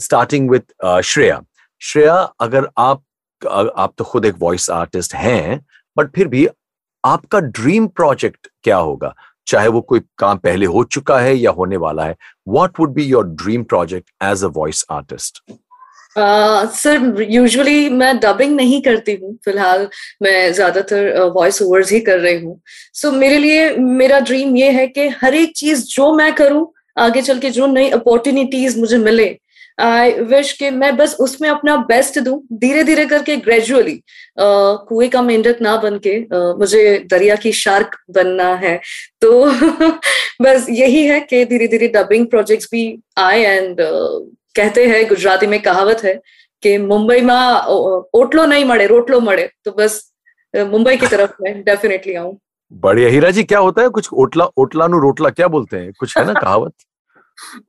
स्टार्टिंग 0.04 0.50
विथ 0.50 1.00
श्रेया। 1.04 1.40
श्रेया, 1.82 2.14
अगर 2.40 2.68
आप 2.78 3.02
आप 3.42 3.92
तो 3.98 4.04
खुद 4.04 4.24
एक 4.24 4.34
वॉइस 4.38 4.68
आर्टिस्ट 4.70 5.14
हैं 5.14 5.60
बट 5.98 6.14
फिर 6.14 6.28
भी 6.28 6.46
आपका 7.04 7.40
ड्रीम 7.40 7.86
प्रोजेक्ट 7.88 8.48
क्या 8.62 8.76
होगा? 8.76 9.14
चाहे 9.46 9.68
वो 9.68 9.80
कोई 9.80 10.00
काम 10.18 10.38
पहले 10.38 10.66
हो 10.66 10.82
चुका 10.92 11.18
है 11.18 11.34
या 11.34 11.50
होने 11.50 11.76
वाला 11.76 12.04
है 12.04 12.16
what 12.48 12.80
would 12.80 12.92
be 12.94 13.04
your 13.04 13.26
dream 13.42 13.62
project 13.64 14.10
as 14.24 14.44
a 14.44 14.48
voice 14.56 14.84
artist 14.90 15.42
sir 16.18 17.26
usually 17.30 17.88
मैं 17.88 18.18
डबिंग 18.20 18.54
नहीं 18.56 18.80
करती 18.82 19.12
हूँ 19.22 19.34
फ़िलहाल 19.44 19.86
मैं 20.22 20.52
ज़्यादातर 20.52 21.20
वॉइस 21.34 21.60
ओवर्स 21.62 21.92
ही 21.92 22.00
कर 22.00 22.18
रही 22.20 22.44
हूँ। 22.44 22.60
सो 22.94 23.08
so, 23.08 23.14
मेरे 23.14 23.38
लिए 23.38 23.70
मेरा 23.76 24.18
ड्रीम 24.20 24.56
ये 24.56 24.70
है 24.70 24.86
कि 24.86 25.08
हर 25.22 25.34
एक 25.34 25.52
चीज़ 25.56 25.84
जो 25.86 26.12
मैं 26.14 26.32
करूँ 26.34 26.66
आगे 26.96 27.22
चल 27.22 27.38
के 27.38 27.50
जो 27.50 27.66
नई 27.66 27.88
अपॉर्चुनिटीज़ 27.90 28.78
मुझे 28.80 28.98
मिले 28.98 29.26
आई 29.78 30.12
विश 30.22 30.52
कि 30.52 30.70
मैं 30.70 30.96
बस 30.96 31.16
उसमें 31.20 31.48
अपना 31.48 31.76
बेस्ट 31.88 32.18
दूँ 32.18 32.40
धीरे 32.52 32.82
धीरे 32.84 33.04
करके 33.06 33.36
ग्रेजुअली 33.36 34.00
कुएँ 34.40 35.08
का 35.08 35.22
मेंढक 35.22 35.58
ना 35.62 35.76
बन 35.76 35.98
के 36.06 36.18
मुझे 36.58 36.82
दरिया 37.10 37.36
की 37.36 37.52
शार्क 37.52 37.96
बनना 38.10 38.48
है। 38.54 38.76
तो 39.20 39.30
बस 40.42 40.66
यही 40.70 41.04
है 41.06 41.20
कि 41.20 41.44
धीरे 41.44 41.66
धीरे 41.68 41.88
डबिंग 41.88 42.26
प्रोजेक्ट्स 42.26 42.68
भी 42.72 42.84
आए 43.18 43.40
एंड 43.42 43.76
कहते 44.56 44.86
हैं 44.86 45.06
गुजराती 45.08 45.46
में 45.46 45.60
कहावत 45.62 46.04
है 46.04 46.14
कि 46.62 46.76
मुंबई 46.78 47.20
में 47.20 47.34
ओटलो 48.20 48.44
नहीं 48.46 48.64
मड़े 48.64 48.86
रोटलो 48.86 49.20
मड़े 49.20 49.48
तो 49.64 49.72
बस 49.72 50.00
मुंबई 50.56 50.96
की 50.96 51.06
तरफ़ 51.06 51.42
मैं 51.42 51.60
डेफिनेटली 51.64 52.14
आऊँ। 52.14 52.36
बढ़िया। 52.72 53.08
हीरा 53.08 53.30
जी 53.30 53.42
क्या 53.44 53.58
होता 53.58 53.82
है? 53.82 53.88
कुछ 53.88 54.08
ओटला 54.12 54.44
ओटला 54.58 54.86
नु 54.86 54.98
रोटला 55.00 55.30
क्या 55.30 55.48
बोलते 55.48 55.76
हैं? 55.76 55.92
कुछ 56.00 56.16
है 56.18 56.24
ना 56.26 56.32
कहावत? 56.40 56.72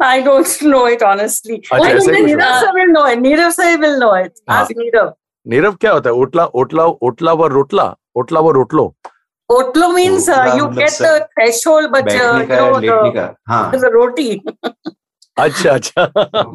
I 0.07 0.23
don't 0.23 0.63
know 0.73 0.87
it 0.87 1.03
honestly. 1.03 1.57
अच्छा, 1.73 1.85
I 1.85 1.93
ऐसे 1.93 2.13
think 2.13 2.27
कुछ 2.27 2.31
Neerav 2.31 2.53
होता 2.53 2.61
sir 2.61 2.73
will 2.79 2.93
know 2.97 3.05
it. 3.13 3.23
Neerav 3.27 3.53
sir 3.59 3.71
will 3.85 3.99
know 4.05 4.13
it. 4.25 4.33
हाँ. 4.51 4.63
Ask 4.65 4.77
Neerav. 4.83 5.13
नीरव 5.47 5.75
क्या 5.81 5.93
होता 5.93 6.11
है 6.11 6.17
ओटला 6.17 6.45
ओटला 6.61 6.85
ओटला 7.07 7.33
व 7.39 7.47
रोटला 7.55 7.93
ओटला 8.17 8.41
व 8.41 8.51
रोटलो 8.59 8.95
Otlo 9.53 9.89
means 9.93 10.29
uh, 10.29 10.37
Otla 10.37 10.57
you 10.57 10.67
मतलब 10.69 10.79
get 10.79 10.91
sir, 10.91 11.19
the 11.19 11.27
threshold, 11.35 11.91
but 11.93 12.03
uh, 12.03 12.15
बैठने 12.15 12.41
you 12.43 12.49
का 12.49 12.59
know 12.59 12.79
लेटने 12.81 13.11
the, 13.11 13.15
का 13.15 13.35
हाँ 13.49 13.73
the 13.73 13.91
roti. 13.97 14.29
अच्छा 15.39 15.71
अच्छा 15.71 16.07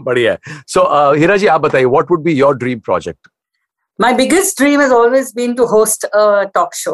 बढ़िया 0.07 0.31
है 0.31 0.63
सो 0.73 0.81
हीरा 1.19 1.37
जी 1.37 1.47
आप 1.55 1.61
बताइए 1.61 1.85
what 1.85 2.11
would 2.11 2.23
be 2.23 2.33
your 2.33 2.55
dream 2.57 2.79
project 2.89 3.27
My 3.99 4.09
biggest 4.17 4.57
dream 4.57 4.79
has 4.79 4.91
always 4.97 5.31
been 5.37 5.55
to 5.55 5.65
host 5.67 6.05
a 6.19 6.25
talk 6.57 6.75
show. 6.81 6.93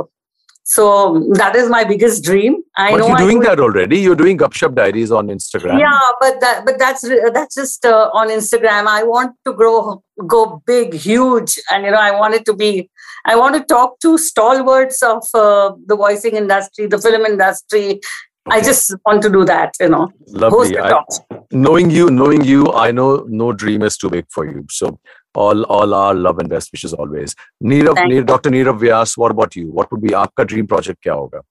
So 0.74 0.85
that 1.33 1.56
is 1.56 1.68
my 1.68 1.83
biggest 1.83 2.22
dream. 2.22 2.62
I 2.76 2.92
But 2.92 2.98
know 2.98 3.09
you're 3.09 3.16
doing 3.16 3.40
do 3.40 3.42
it- 3.42 3.48
that 3.48 3.61
already. 3.61 3.98
You're 3.98 4.14
doing 4.14 4.38
Gupshup 4.38 4.76
Diaries 4.76 5.11
on 5.11 5.26
Instagram. 5.26 5.80
Yeah, 5.80 5.98
but 6.20 6.40
that 6.42 6.64
but 6.64 6.78
that's 6.78 7.02
that's 7.38 7.56
just 7.56 7.85
uh, 7.85 8.09
on 8.20 8.28
Instagram. 8.28 8.87
I 8.87 9.02
want 9.02 9.35
to 9.48 9.52
grow, 9.52 10.00
go 10.35 10.62
big, 10.66 10.94
huge, 10.94 11.59
and 11.72 11.85
you 11.85 11.90
know, 11.90 11.98
I 11.98 12.12
want 12.20 12.35
it 12.35 12.44
to 12.52 12.54
be. 12.54 12.88
I 13.26 13.35
want 13.35 13.56
to 13.56 13.64
talk 13.74 13.98
to 14.06 14.16
stalwarts 14.16 15.02
of 15.02 15.24
uh, 15.35 15.72
the 15.87 15.96
voicing 15.96 16.37
industry, 16.37 16.87
the 16.87 16.98
film 16.98 17.26
industry. 17.26 18.00
I 18.48 18.61
just 18.61 18.94
want 19.04 19.22
to 19.22 19.30
do 19.38 19.44
that. 19.46 19.74
You 19.80 19.88
know, 19.88 20.09
Lovely. 20.28 20.78
I, 20.78 21.02
knowing 21.50 21.90
you, 21.90 22.11
knowing 22.11 22.44
you, 22.44 22.72
I 22.72 22.92
know 22.92 23.24
no 23.28 23.52
dream 23.52 23.83
is 23.83 23.96
too 23.96 24.09
big 24.09 24.26
for 24.30 24.46
you. 24.46 24.66
So 24.70 24.98
all 25.35 25.64
all 25.64 25.95
our 25.95 26.14
love 26.14 26.38
and 26.38 26.49
best 26.49 26.73
wishes 26.73 26.93
always. 26.93 27.35
Neerav, 27.62 27.95
Thank 27.95 28.12
Neerav 28.12 28.27
Dr. 28.27 28.51
Neerav 28.51 28.79
Vyas, 28.81 29.16
what 29.16 29.31
about 29.31 29.57
you? 29.57 29.71
What 29.71 29.90
would 29.93 30.03
be 30.03 30.12
आपका 30.14 30.47
dream 30.47 30.66
project 30.66 31.03
क्या 31.03 31.14
होगा? 31.14 31.43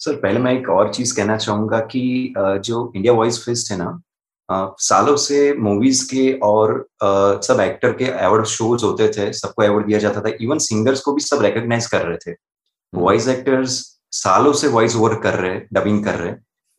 sir 0.00 0.14
पहले 0.20 0.38
मैं 0.40 0.52
एक 0.58 0.68
और 0.70 0.92
चीज़ 0.94 1.14
कहना 1.16 1.36
चाहूँगा 1.36 1.78
कि 1.92 2.32
जो 2.36 2.92
इंडिया 2.96 3.12
वॉइस 3.12 3.38
फेस्ट 3.44 3.70
है 3.70 3.76
ना 3.78 4.00
सालों 4.80 5.16
से 5.24 5.52
मूवीज़ 5.54 6.04
के 6.10 6.32
और 6.42 6.72
सब 7.46 7.60
एक्टर 7.60 7.92
के 7.96 8.04
अवार्ड 8.10 8.46
शोज़ 8.52 8.84
होते 8.84 9.08
थे 9.16 9.32
सबको 9.32 9.62
अवार्ड 9.62 9.86
दिया 9.86 9.98
जाता 9.98 10.20
था 10.20 10.32
इवन 10.42 10.58
सिंगर्स 10.68 11.00
को 11.00 11.12
भी 11.14 11.20
सब 11.22 11.42
रिकॉग्नाइज 11.44 11.86
कर 11.86 12.06
रहे 12.06 12.16
थे 12.26 12.34
वॉइस 12.92 13.28
एक्टर्स 13.28 13.78
सालों 14.20 14.52
से 14.60 14.68
वॉइस 14.68 14.96
ओवर 14.96 15.14
कर 15.22 15.38
रहे 15.40 15.60
डबिंग 15.72 16.04
कर 16.04 16.18
रहे 16.18 16.32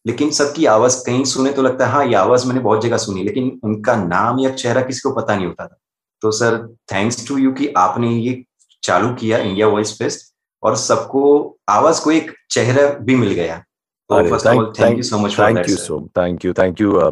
लेकिन 0.05 0.31
सबकी 0.39 0.65
आवाज़ 0.65 0.97
कहीं 1.05 1.23
सुने 1.33 1.51
तो 1.53 1.61
लगता 1.61 1.85
है 1.85 1.91
हाँ 1.91 2.05
ये 2.05 2.15
आवाज़ 2.15 2.47
मैंने 2.47 2.61
बहुत 2.61 2.83
जगह 2.83 2.97
सुनी 2.97 3.23
लेकिन 3.23 3.59
उनका 3.63 3.95
नाम 4.03 4.39
या 4.39 4.49
चेहरा 4.55 4.81
किसी 4.81 5.09
को 5.09 5.15
पता 5.21 5.35
नहीं 5.35 5.45
होता 5.47 5.67
था 5.67 5.77
तो 6.21 6.31
सर 6.31 6.57
थैंक्स 6.93 7.27
टू 7.27 7.37
यू 7.37 7.51
कि 7.53 7.67
आपने 7.77 8.11
ये 8.11 8.43
चालू 8.83 9.13
किया 9.15 9.37
इंडिया 9.37 9.67
वॉइस 9.67 9.97
फेस्ट 9.97 10.33
और 10.63 10.75
सबको 10.77 11.23
आवाज़ 11.69 12.03
को 12.03 12.11
एक 12.11 12.31
चेहरा 12.51 12.87
भी 13.01 13.15
मिल 13.15 13.31
गया। 13.33 13.63
Thank 14.09 14.97
you 14.97 15.03
so 15.03 15.17
much 15.17 15.39
thank 15.39 16.45
you 16.45 16.51
you 16.51 16.53
thank 16.57 16.81
you 16.81 16.89
uh, 17.01 17.11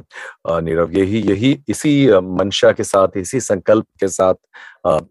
uh, 0.49 0.61
Neerav 0.63 0.91
यही 0.93 1.21
यही 1.29 1.51
इसी 1.69 1.91
uh, 2.07 2.21
मंशा 2.39 2.71
के 2.71 2.83
साथ 2.83 3.17
इसी 3.17 3.39
संकल्प 3.39 3.85
के 3.99 4.07
साथ 4.07 4.35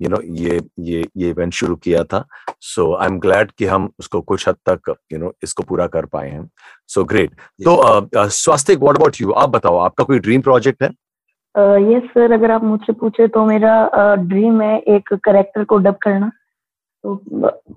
यू 0.03 0.09
नो 0.09 0.21
ये 0.43 0.61
ये 0.81 1.05
ये 1.17 1.31
इवेंट 1.31 1.53
शुरू 1.53 1.77
किया 1.77 2.05
था। 2.05 2.25
सो 2.61 2.95
आई 2.95 3.07
एम 3.07 3.19
ग्लैड 3.19 3.51
कि 3.59 3.67
हम 3.67 3.91
उसको 3.99 4.21
कुछ 4.21 4.49
हद 4.49 4.57
तक 4.69 4.95
यू 5.13 5.19
नो 5.19 5.33
इसको 5.43 5.63
पूरा 5.63 5.87
कर 5.87 6.07
पाए 6.07 6.31
हैं। 6.31 6.49
सो 6.89 7.05
ग्रेट 7.05 7.31
तो 7.65 8.29
स्वास्थ्य 8.29 8.77
व्हाट 8.77 8.97
अबाउट 8.97 9.21
यू 9.21 9.33
आप 9.33 9.49
बताओ 9.49 9.79
आपका 9.79 10.05
कोई 10.05 10.19
ड्रीम 10.19 10.41
प्रोजेक्ट 10.43 10.83
है? 10.83 10.91
यस 11.59 12.03
सर 12.03 12.33
अगर 12.33 12.51
आप 12.51 12.65
मुझसे 12.65 12.93
पूछे 12.93 13.29
तो 13.29 13.45
मेरा 13.45 13.89
ड्रीम 14.15 14.61
है 14.61 14.79
एक 14.79 15.15
करेक्टर 15.15 15.65
को 15.65 15.79
डब 15.79 15.97
करना। 16.03 16.31
तो 17.05 17.15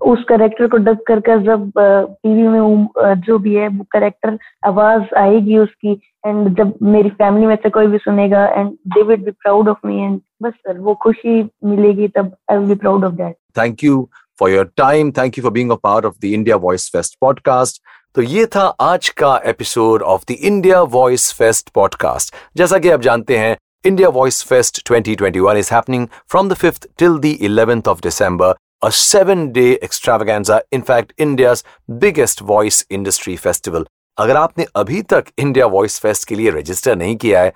उस 0.01 0.23
करेक्टर 0.29 0.67
को 0.67 0.77
डब 0.77 0.97
कर 1.07 1.19
कर 1.19 1.39
जब 1.39 1.71
टीवी 1.77 2.47
में 2.47 2.59
वो, 2.59 2.87
जो 3.15 3.37
भी 3.39 3.55
है 3.55 3.67
वो 3.67 3.85
करेक्टर 3.91 4.37
आवाज़ 4.65 5.15
आएगी 5.17 5.57
उसकी 5.57 5.91
एंड 6.25 6.57
जब 6.57 6.73
मेरी 6.81 7.09
फैमिली 7.09 7.45
में 7.45 7.55
से 7.55 7.69
कोई 7.69 7.87
भी 7.87 7.97
सुनेगा 7.97 8.45
and 8.45 8.71
they 8.87 9.03
will 9.03 9.21
be 9.21 9.31
proud 9.31 9.69
of 9.69 9.87
me 9.87 10.03
and 10.03 10.19
बस 10.43 10.53
सर 10.53 10.79
वो 10.79 10.95
खुशी 10.95 11.41
मिलेगी 11.63 12.07
तब 12.07 12.35
I 12.51 12.57
will 12.57 12.67
be 12.67 12.75
proud 12.75 13.05
of 13.05 13.13
that 13.13 13.35
thank 13.59 13.83
you 13.83 14.09
for 14.39 14.51
your 14.51 14.71
time 14.77 15.11
thank 15.11 15.37
you 15.37 15.41
for 15.43 15.51
being 15.51 15.71
a 15.71 15.75
part 15.75 16.05
of 16.05 16.15
the 16.21 16.25
India 16.25 16.55
voice 16.55 16.89
fest 16.89 17.17
podcast 17.21 17.81
तो 18.15 18.21
ये 18.21 18.45
था 18.45 18.61
आज 18.81 19.09
का 19.09 19.41
episode 19.45 20.01
of 20.01 20.21
the 20.29 20.31
India 20.31 20.81
voice 20.81 21.33
fest 21.33 21.69
podcast 21.69 22.35
जैसा 22.57 22.77
कि 22.77 22.89
आप 22.89 23.01
जानते 23.01 23.37
हैं 23.37 23.57
India 23.85 24.09
voice 24.09 24.43
fest 24.43 24.81
2021 24.89 25.57
is 25.59 25.69
happening 25.73 26.03
from 26.33 26.49
the 26.49 26.55
5th 26.63 26.83
till 27.01 27.15
the 27.21 27.31
11th 27.47 27.87
of 27.87 28.01
December, 28.01 28.49
a 28.81 28.91
seven 28.91 29.51
day 29.51 29.79
extravaganza, 29.87 30.61
in 30.71 30.81
fact, 30.89 31.13
India's 31.25 31.63
biggest 32.03 32.43
voice 32.51 32.79
industry 32.97 33.35
festival. 33.45 33.83
अगर 34.17 34.37
आपने 34.37 34.65
अभी 34.75 35.01
तक 35.13 35.25
India 35.39 35.65
voice 35.65 35.99
fest 35.99 36.27
के 36.27 36.35
लिए 36.35 36.49
रजिस्टर 36.51 36.95
नहीं 36.95 37.15
किया 37.17 37.41
है 37.41 37.53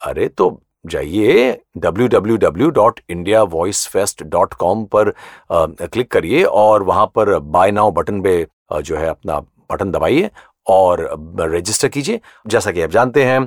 अरे 0.00 0.28
तो 0.28 0.60
जाइए 0.86 1.60
www.indiavoicefest.com 1.86 4.84
पर 4.94 5.12
क्लिक 5.52 6.10
करिए 6.12 6.42
और 6.62 6.82
वहाँ 6.82 7.06
पर 7.14 7.38
बाय 7.56 7.70
नाउ 7.70 7.90
बटन 7.90 8.22
पे 8.22 8.46
जो 8.72 8.96
है 8.96 9.08
अपना 9.08 9.38
बटन 9.72 9.90
दबाइए 9.90 10.30
और 10.68 11.00
रजिस्टर 11.40 11.88
कीजिए। 11.88 12.20
जैसा 12.46 12.72
कि 12.72 12.82
आप 12.82 12.90
जानते 12.90 13.24
हैं 13.24 13.40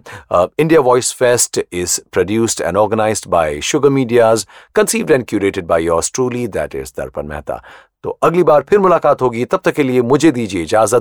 India 0.59 0.79
voice 0.81 1.13
fest 1.13 1.59
is 1.73 1.99
produced 2.11 2.61
and 2.61 2.77
organised 2.77 3.27
by 3.29 3.59
sugar 3.61 3.89
media's 3.89 4.47
conceived 4.75 5.11
and 5.11 5.25
curated 5.25 5.65
by 5.65 5.83
yours 5.83 6.11
truly 6.15 6.47
that 6.49 6.75
is 6.75 6.93
Darpan 6.97 7.27
Mehta 7.27 7.61
तो 8.03 8.09
अगली 8.23 8.43
बार 8.43 8.63
फिर 8.69 8.79
मुलाकात 8.79 9.21
होगी। 9.21 9.43
तब 9.45 9.61
तक 9.65 9.73
के 9.75 9.83
लिए 9.83 10.01
मुझे 10.01 10.31
दीजिए 10.31 10.61
इजाज़त। 10.63 10.95